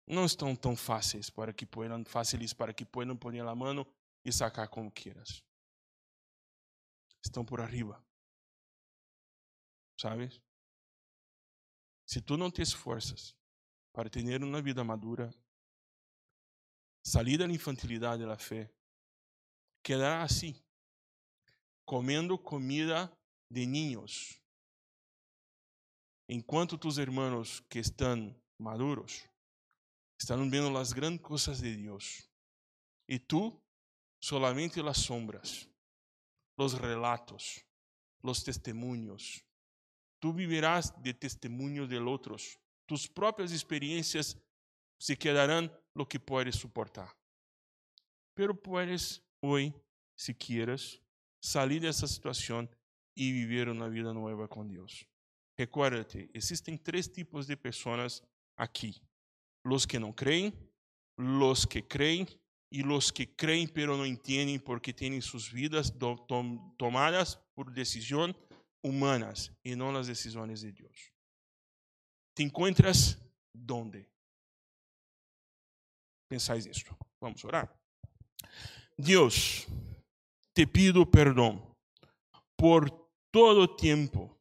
No 0.06 0.24
están 0.24 0.56
tan 0.56 0.76
fáceis 0.76 1.30
para 1.30 1.52
que 1.52 1.66
puedan, 1.66 2.04
fáciles 2.04 2.54
para 2.54 2.72
que 2.72 2.86
puedan 2.86 3.18
poner 3.18 3.44
la 3.44 3.54
mano 3.54 3.86
y 4.22 4.30
sacar 4.30 4.68
como 4.68 4.92
quieras. 4.92 5.42
están 7.22 7.44
por 7.44 7.60
arriba 7.60 8.05
sabes? 9.96 10.40
Se 12.06 12.20
tu 12.20 12.36
não 12.36 12.50
te 12.50 12.62
esforças 12.62 13.34
para 13.92 14.08
ter 14.08 14.42
uma 14.42 14.62
vida 14.62 14.84
madura, 14.84 15.34
salir 17.04 17.38
de 17.38 17.46
la 17.46 17.52
infantilidad 17.52 18.18
de 18.18 18.26
la 18.26 18.38
fe, 18.38 18.70
quedará 19.82 20.22
así 20.22 20.62
comendo 21.84 22.36
comida 22.36 23.16
de 23.48 23.64
niños, 23.64 24.42
enquanto 26.28 26.76
tus 26.76 26.98
hermanos 26.98 27.62
que 27.68 27.78
están 27.78 28.36
maduros 28.58 29.24
están 30.18 30.50
viendo 30.50 30.70
las 30.70 30.92
grandes 30.92 31.22
cosas 31.22 31.60
de 31.60 31.76
Dios, 31.76 32.28
e 33.06 33.20
tu 33.20 33.62
solamente 34.20 34.82
las 34.82 34.98
sombras, 34.98 35.68
los 36.58 36.74
relatos, 36.80 37.64
los 38.22 38.42
testimonios. 38.42 39.45
Tú 40.26 40.32
vivirás 40.32 40.92
de 41.00 41.14
testimonio 41.14 41.86
de 41.86 42.00
outros. 42.00 42.58
Tus 42.84 43.06
propias 43.06 43.52
experiencias 43.52 44.36
se 44.98 45.16
quedarán 45.16 45.70
lo 45.94 46.04
que 46.04 46.18
puedes 46.18 46.56
soportar, 46.56 47.14
Pero 48.34 48.60
puedes 48.60 49.22
hoy, 49.40 49.72
si 50.16 50.34
quieres, 50.34 51.00
salir 51.40 51.80
de 51.80 51.90
esa 51.90 52.08
situación 52.08 52.68
y 53.14 53.30
vivir 53.30 53.68
una 53.68 53.86
vida 53.86 54.12
nueva 54.12 54.48
con 54.48 54.66
Dios. 54.66 55.06
Recuérdate, 55.56 56.28
existen 56.34 56.76
tres 56.82 57.12
tipos 57.12 57.46
de 57.46 57.56
personas 57.56 58.24
aquí. 58.56 59.00
Los 59.62 59.86
que 59.86 60.00
no 60.00 60.12
creen, 60.12 60.52
los 61.16 61.68
que 61.68 61.86
creen 61.86 62.26
y 62.68 62.82
los 62.82 63.12
que 63.12 63.32
creen 63.36 63.70
pero 63.72 63.96
no 63.96 64.04
entienden 64.04 64.58
porque 64.58 64.92
tienen 64.92 65.22
sus 65.22 65.52
vidas 65.52 65.94
tomadas 66.76 67.38
por 67.54 67.72
decisión 67.72 68.36
humanas 68.86 69.50
e 69.64 69.74
não 69.74 69.90
nas 69.90 70.06
decisões 70.06 70.60
de 70.60 70.70
Deus. 70.70 71.12
¿Te 72.34 72.42
encontras 72.44 73.18
dónde? 73.52 74.08
Pensais 76.28 76.66
esto. 76.66 76.96
Vamos 77.20 77.44
orar. 77.44 77.74
Deus, 78.96 79.66
te 80.54 80.66
pido 80.66 81.04
perdão 81.04 81.74
por 82.56 82.88
todo 83.32 83.76
tempo 83.76 84.38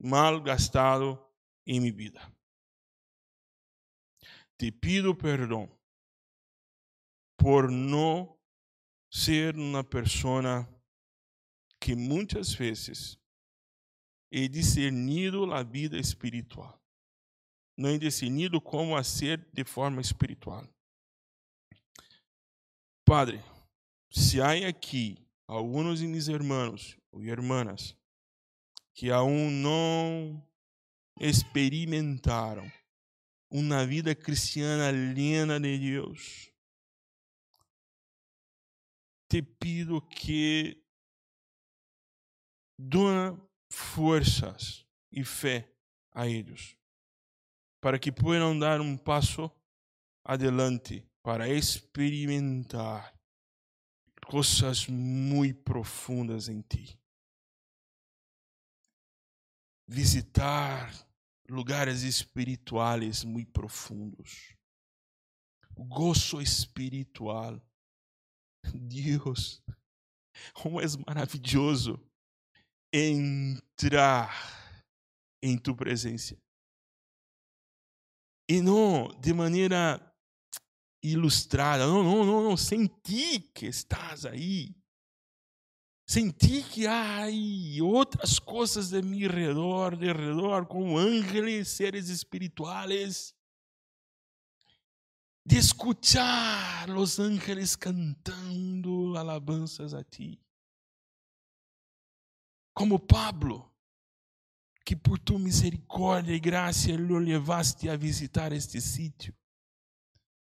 mal 0.00 0.40
gastado 0.40 1.18
em 1.66 1.80
minha 1.80 1.92
vida. 1.92 2.32
Te 4.56 4.70
pido 4.70 5.16
perdão 5.16 5.68
por 7.36 7.70
não 7.70 8.38
ser 9.12 9.56
uma 9.56 9.82
pessoa 9.82 10.68
que 11.80 11.94
muitas 11.94 12.54
vezes 12.54 13.18
e 14.36 14.48
discernido 14.48 15.54
a 15.54 15.62
vida 15.62 15.96
espiritual. 15.96 16.82
Não 17.78 17.96
discernido 17.96 18.60
como 18.60 18.96
a 18.96 19.04
ser 19.04 19.48
de 19.52 19.62
forma 19.62 20.00
espiritual. 20.00 20.68
Padre, 23.04 23.40
se 24.10 24.40
há 24.40 24.68
aqui 24.68 25.24
alguns 25.46 26.00
de 26.00 26.08
mis 26.08 26.26
irmãos 26.26 26.98
e 27.16 27.28
irmãs 27.28 27.96
que 28.92 29.12
aún 29.12 29.50
não 29.50 30.44
experimentaram 31.20 32.68
uma 33.48 33.86
vida 33.86 34.16
cristiana 34.16 34.90
llena 34.90 35.60
de 35.60 35.78
Deus, 35.78 36.50
te 39.28 39.40
pido 39.40 40.02
que 40.02 40.84
dona 42.76 43.40
forças 43.74 44.86
e 45.10 45.24
fé 45.24 45.68
a 46.12 46.28
eles, 46.28 46.76
para 47.80 47.98
que 47.98 48.12
possam 48.12 48.58
dar 48.58 48.80
um 48.80 48.96
passo 48.96 49.50
adelante 50.24 51.06
para 51.22 51.48
experimentar 51.48 53.12
coisas 54.26 54.86
muito 54.86 55.62
profundas 55.62 56.48
em 56.48 56.62
ti. 56.62 56.98
Visitar 59.86 60.90
lugares 61.48 62.02
espirituais 62.02 63.22
muito 63.24 63.52
profundos. 63.52 64.56
o 65.76 65.84
Gozo 65.84 66.40
espiritual. 66.40 67.60
Deus, 68.72 69.62
como 70.54 70.80
é 70.80 70.84
maravilhoso 71.06 72.00
entrar 72.96 74.32
em 75.42 75.58
tua 75.58 75.74
presença. 75.74 76.38
E 78.48 78.60
não 78.60 79.08
de 79.20 79.32
maneira 79.32 80.00
ilustrada, 81.02 81.86
não, 81.86 82.04
não, 82.04 82.24
não, 82.24 82.42
não, 82.44 82.56
sentir 82.56 83.50
que 83.52 83.66
estás 83.66 84.24
aí. 84.24 84.76
Sentir 86.06 86.64
que 86.68 86.86
há 86.86 87.24
outras 87.82 88.38
coisas 88.38 88.90
de 88.90 89.02
meu 89.02 89.28
redor, 89.28 89.96
de 89.96 90.12
redor, 90.12 90.66
como 90.66 90.96
ángeles, 90.96 91.68
seres 91.68 92.08
espirituais. 92.08 93.34
De 95.44 95.56
escuchar 95.56 96.88
os 96.90 97.18
ángeles 97.18 97.74
cantando 97.74 99.16
alabanças 99.16 99.94
a 99.94 100.04
ti 100.04 100.43
como 102.74 102.98
Pablo, 102.98 103.72
que 104.84 104.96
por 104.96 105.18
tua 105.18 105.38
misericórdia 105.38 106.34
e 106.34 106.40
graça 106.40 106.90
o 106.90 107.18
levaste 107.18 107.88
a 107.88 107.96
visitar 107.96 108.52
este 108.52 108.80
sítio. 108.80 109.34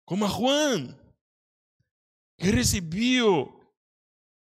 Como 0.04 0.24
a 0.24 0.28
Juan, 0.28 0.98
que 2.36 2.50
recebeu 2.50 3.54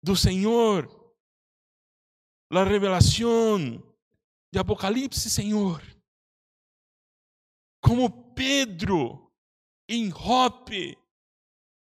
do 0.04 0.16
Senhor 0.16 1.04
a 2.52 2.64
revelação 2.64 3.82
de 4.52 4.60
Apocalipse, 4.60 5.30
Senhor. 5.30 5.82
Como 7.82 8.34
Pedro 8.34 9.34
em 9.90 10.12
Jope, 10.12 10.98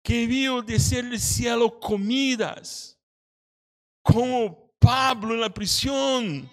que 0.05 0.27
viu 0.27 0.63
descer 0.63 1.09
do 1.09 1.19
cielo 1.19 1.71
comidas. 1.71 2.99
Como 4.03 4.68
Pablo 4.89 5.35
en 5.35 5.43
la 5.43 5.53
prisión, 5.53 6.51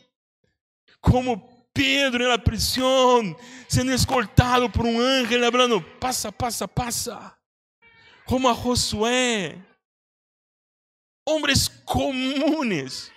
como 0.99 1.69
Pedro 1.71 2.25
en 2.25 2.29
la 2.31 2.43
prisión, 2.43 3.37
siendo 3.65 3.93
escoltado 3.93 4.69
por 4.69 4.85
un 4.85 5.01
ángel 5.01 5.41
hablando, 5.41 5.81
pasa, 6.01 6.33
pasa, 6.33 6.67
pasa, 6.67 7.39
como 8.25 8.49
a 8.49 8.53
Josué, 8.53 9.57
hombres 11.23 11.69
comunes. 11.85 13.09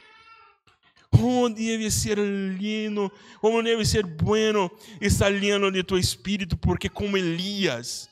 como 1.10 1.48
debe 1.48 1.90
ser 1.90 2.18
lindo, 2.18 3.12
como 3.40 3.60
debe 3.60 3.84
ser 3.84 4.04
bueno 4.04 4.70
estar 5.00 5.32
lleno 5.32 5.68
de 5.68 5.82
tu 5.82 5.96
Espíritu 5.96 6.56
porque 6.56 6.88
como 6.88 7.16
Elías, 7.16 8.08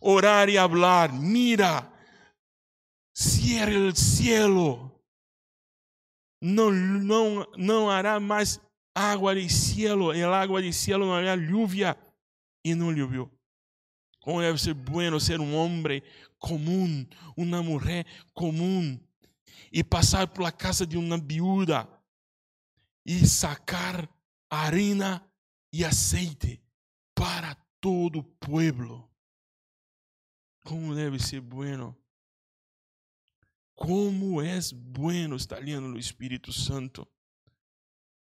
orar 0.00 0.50
y 0.50 0.56
hablar, 0.56 1.12
mira, 1.12 1.88
cierra 3.14 3.70
el 3.70 3.94
cielo 3.94 4.87
não, 6.40 6.70
não, 6.70 7.46
não 7.56 7.90
hará 7.90 8.20
mais 8.20 8.60
água 8.94 9.34
de 9.34 9.48
cielo, 9.48 10.12
el 10.12 10.32
água 10.32 10.60
de 10.60 10.72
cielo 10.72 11.06
não 11.06 11.14
hará 11.14 11.34
lluvia, 11.34 11.96
e 12.64 12.74
não 12.74 12.90
llovió. 12.90 13.30
Como 14.20 14.40
deve 14.40 14.58
ser 14.58 14.74
bueno 14.74 15.20
ser 15.20 15.40
um 15.40 15.54
homem 15.54 16.02
comum, 16.38 17.06
uma 17.36 17.62
mulher 17.62 18.04
comum, 18.34 18.98
e 19.72 19.82
passar 19.82 20.26
por 20.28 20.42
la 20.42 20.52
casa 20.52 20.86
de 20.86 20.96
uma 20.96 21.18
viúva 21.18 21.88
e 23.06 23.26
sacar 23.26 24.08
harina 24.50 25.26
e 25.72 25.84
aceite 25.84 26.60
para 27.14 27.54
todo 27.80 28.22
pueblo. 28.22 29.08
Como 30.64 30.94
deve 30.94 31.18
ser 31.18 31.40
bueno. 31.40 31.96
Como 33.78 34.42
é 34.42 34.58
bueno 34.74 35.36
estar 35.36 35.62
no 35.62 35.96
Espírito 35.96 36.52
Santo. 36.52 37.06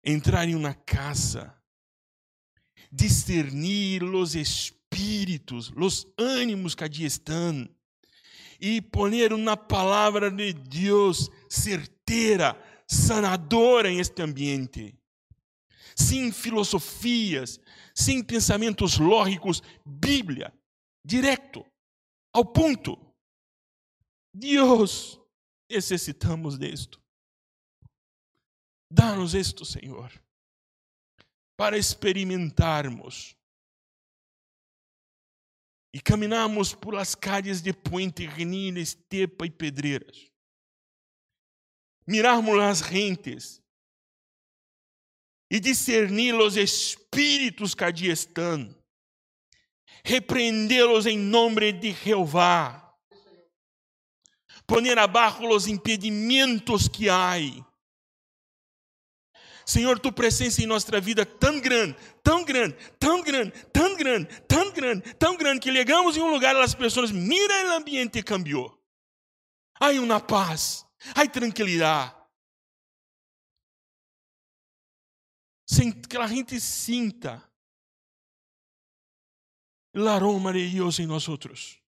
Entrar 0.03 0.49
em 0.49 0.55
uma 0.55 0.72
casa, 0.72 1.55
discernir 2.90 4.03
os 4.03 4.34
espíritos, 4.34 5.70
os 5.76 6.07
ânimos 6.18 6.74
que 6.74 6.82
allí 6.82 7.05
estão, 7.05 7.68
e 8.59 8.80
poner 8.80 9.34
uma 9.34 9.55
palavra 9.55 10.30
de 10.30 10.55
Deus 10.55 11.28
certeira, 11.51 12.59
sanadora 12.88 13.90
em 13.90 14.01
este 14.01 14.22
ambiente. 14.22 14.99
Sem 15.95 16.32
filosofias, 16.32 17.61
sem 17.95 18.24
pensamentos 18.24 18.99
lógicos, 18.99 19.62
Bíblia, 19.84 20.55
direto, 21.05 21.66
ao 22.32 22.47
ponto. 22.47 22.99
Deus, 24.34 25.20
necessitamos 25.68 26.58
disto. 26.58 27.00
Dá-nos 28.90 29.34
isto, 29.34 29.64
Senhor, 29.64 30.12
para 31.56 31.76
experimentarmos 31.76 33.36
e 35.92 36.00
caminharmos 36.00 36.74
por 36.74 36.96
as 36.96 37.14
calles 37.14 37.62
de 37.62 37.72
Puente 37.72 38.26
Renina, 38.26 38.80
Estepa 38.80 39.46
e 39.46 39.50
Pedreiras. 39.50 40.30
Mirarmos 42.06 42.58
as 42.60 42.80
rentes 42.80 43.62
e 45.50 45.60
discernir 45.60 46.34
os 46.34 46.56
espíritos 46.56 47.74
que 47.74 47.84
ali 47.84 48.10
estão, 48.10 48.74
repreendê-los 50.04 51.06
em 51.06 51.16
nome 51.16 51.72
de 51.72 51.92
Jeová 51.92 52.84
poner 54.66 54.98
abaixo 54.98 55.46
os 55.48 55.66
impedimentos 55.66 56.88
que 56.88 57.08
há. 57.08 57.34
Senhor, 59.66 59.98
tu 59.98 60.12
presença 60.12 60.62
em 60.62 60.66
nossa 60.66 61.00
vida 61.00 61.24
tão 61.24 61.58
grande, 61.58 61.96
tão 62.22 62.44
grande, 62.44 62.76
tão 62.98 63.22
grande, 63.22 63.52
tão 63.72 63.96
grande, 63.96 64.40
tão 64.42 64.72
grande, 64.72 65.14
tão 65.14 65.36
grande, 65.36 65.60
que 65.60 65.72
chegamos 65.72 66.16
em 66.16 66.20
um 66.20 66.30
lugar 66.30 66.54
e 66.54 66.60
as 66.60 66.74
pessoas 66.74 67.10
miram 67.10 67.70
o 67.70 67.76
ambiente 67.76 68.22
cambiou. 68.22 68.78
Há 69.80 69.90
uma 69.90 70.20
paz, 70.20 70.86
há 71.14 71.26
tranquilidade. 71.26 72.14
Sem 75.66 75.90
que 75.90 76.16
a 76.18 76.26
gente 76.26 76.60
sinta 76.60 77.42
o 79.94 80.06
aroma 80.06 80.52
de 80.52 80.68
Deus 80.68 80.98
em 80.98 81.06
nós 81.06 81.26
outros. 81.26 81.84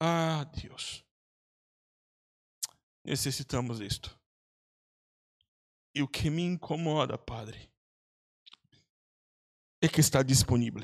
Ah, 0.00 0.44
Deus. 0.44 1.04
Necessitamos 3.04 3.78
disto. 3.78 4.18
E 5.94 6.02
o 6.02 6.08
que 6.08 6.30
me 6.30 6.42
incomoda, 6.42 7.18
Padre, 7.18 7.70
é 9.82 9.88
que 9.88 10.00
está 10.00 10.22
disponível. 10.22 10.82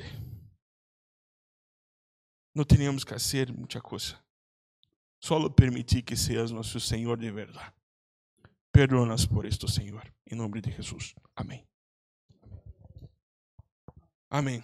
Não 2.53 2.63
temos 2.63 3.03
que 3.03 3.11
fazer 3.11 3.51
muita 3.51 3.81
coisa. 3.81 4.19
Só 5.21 5.49
permitir 5.49 6.01
que 6.01 6.15
seas 6.15 6.51
nosso 6.51 6.79
Senhor 6.79 7.17
de 7.17 7.31
verdade. 7.31 7.73
Perdonas 8.71 9.25
por 9.25 9.45
isto, 9.45 9.67
Senhor. 9.67 10.13
Em 10.29 10.35
nome 10.35 10.61
de 10.61 10.71
Jesus. 10.71 11.13
Amém. 11.35 11.65
Amém. 14.29 14.63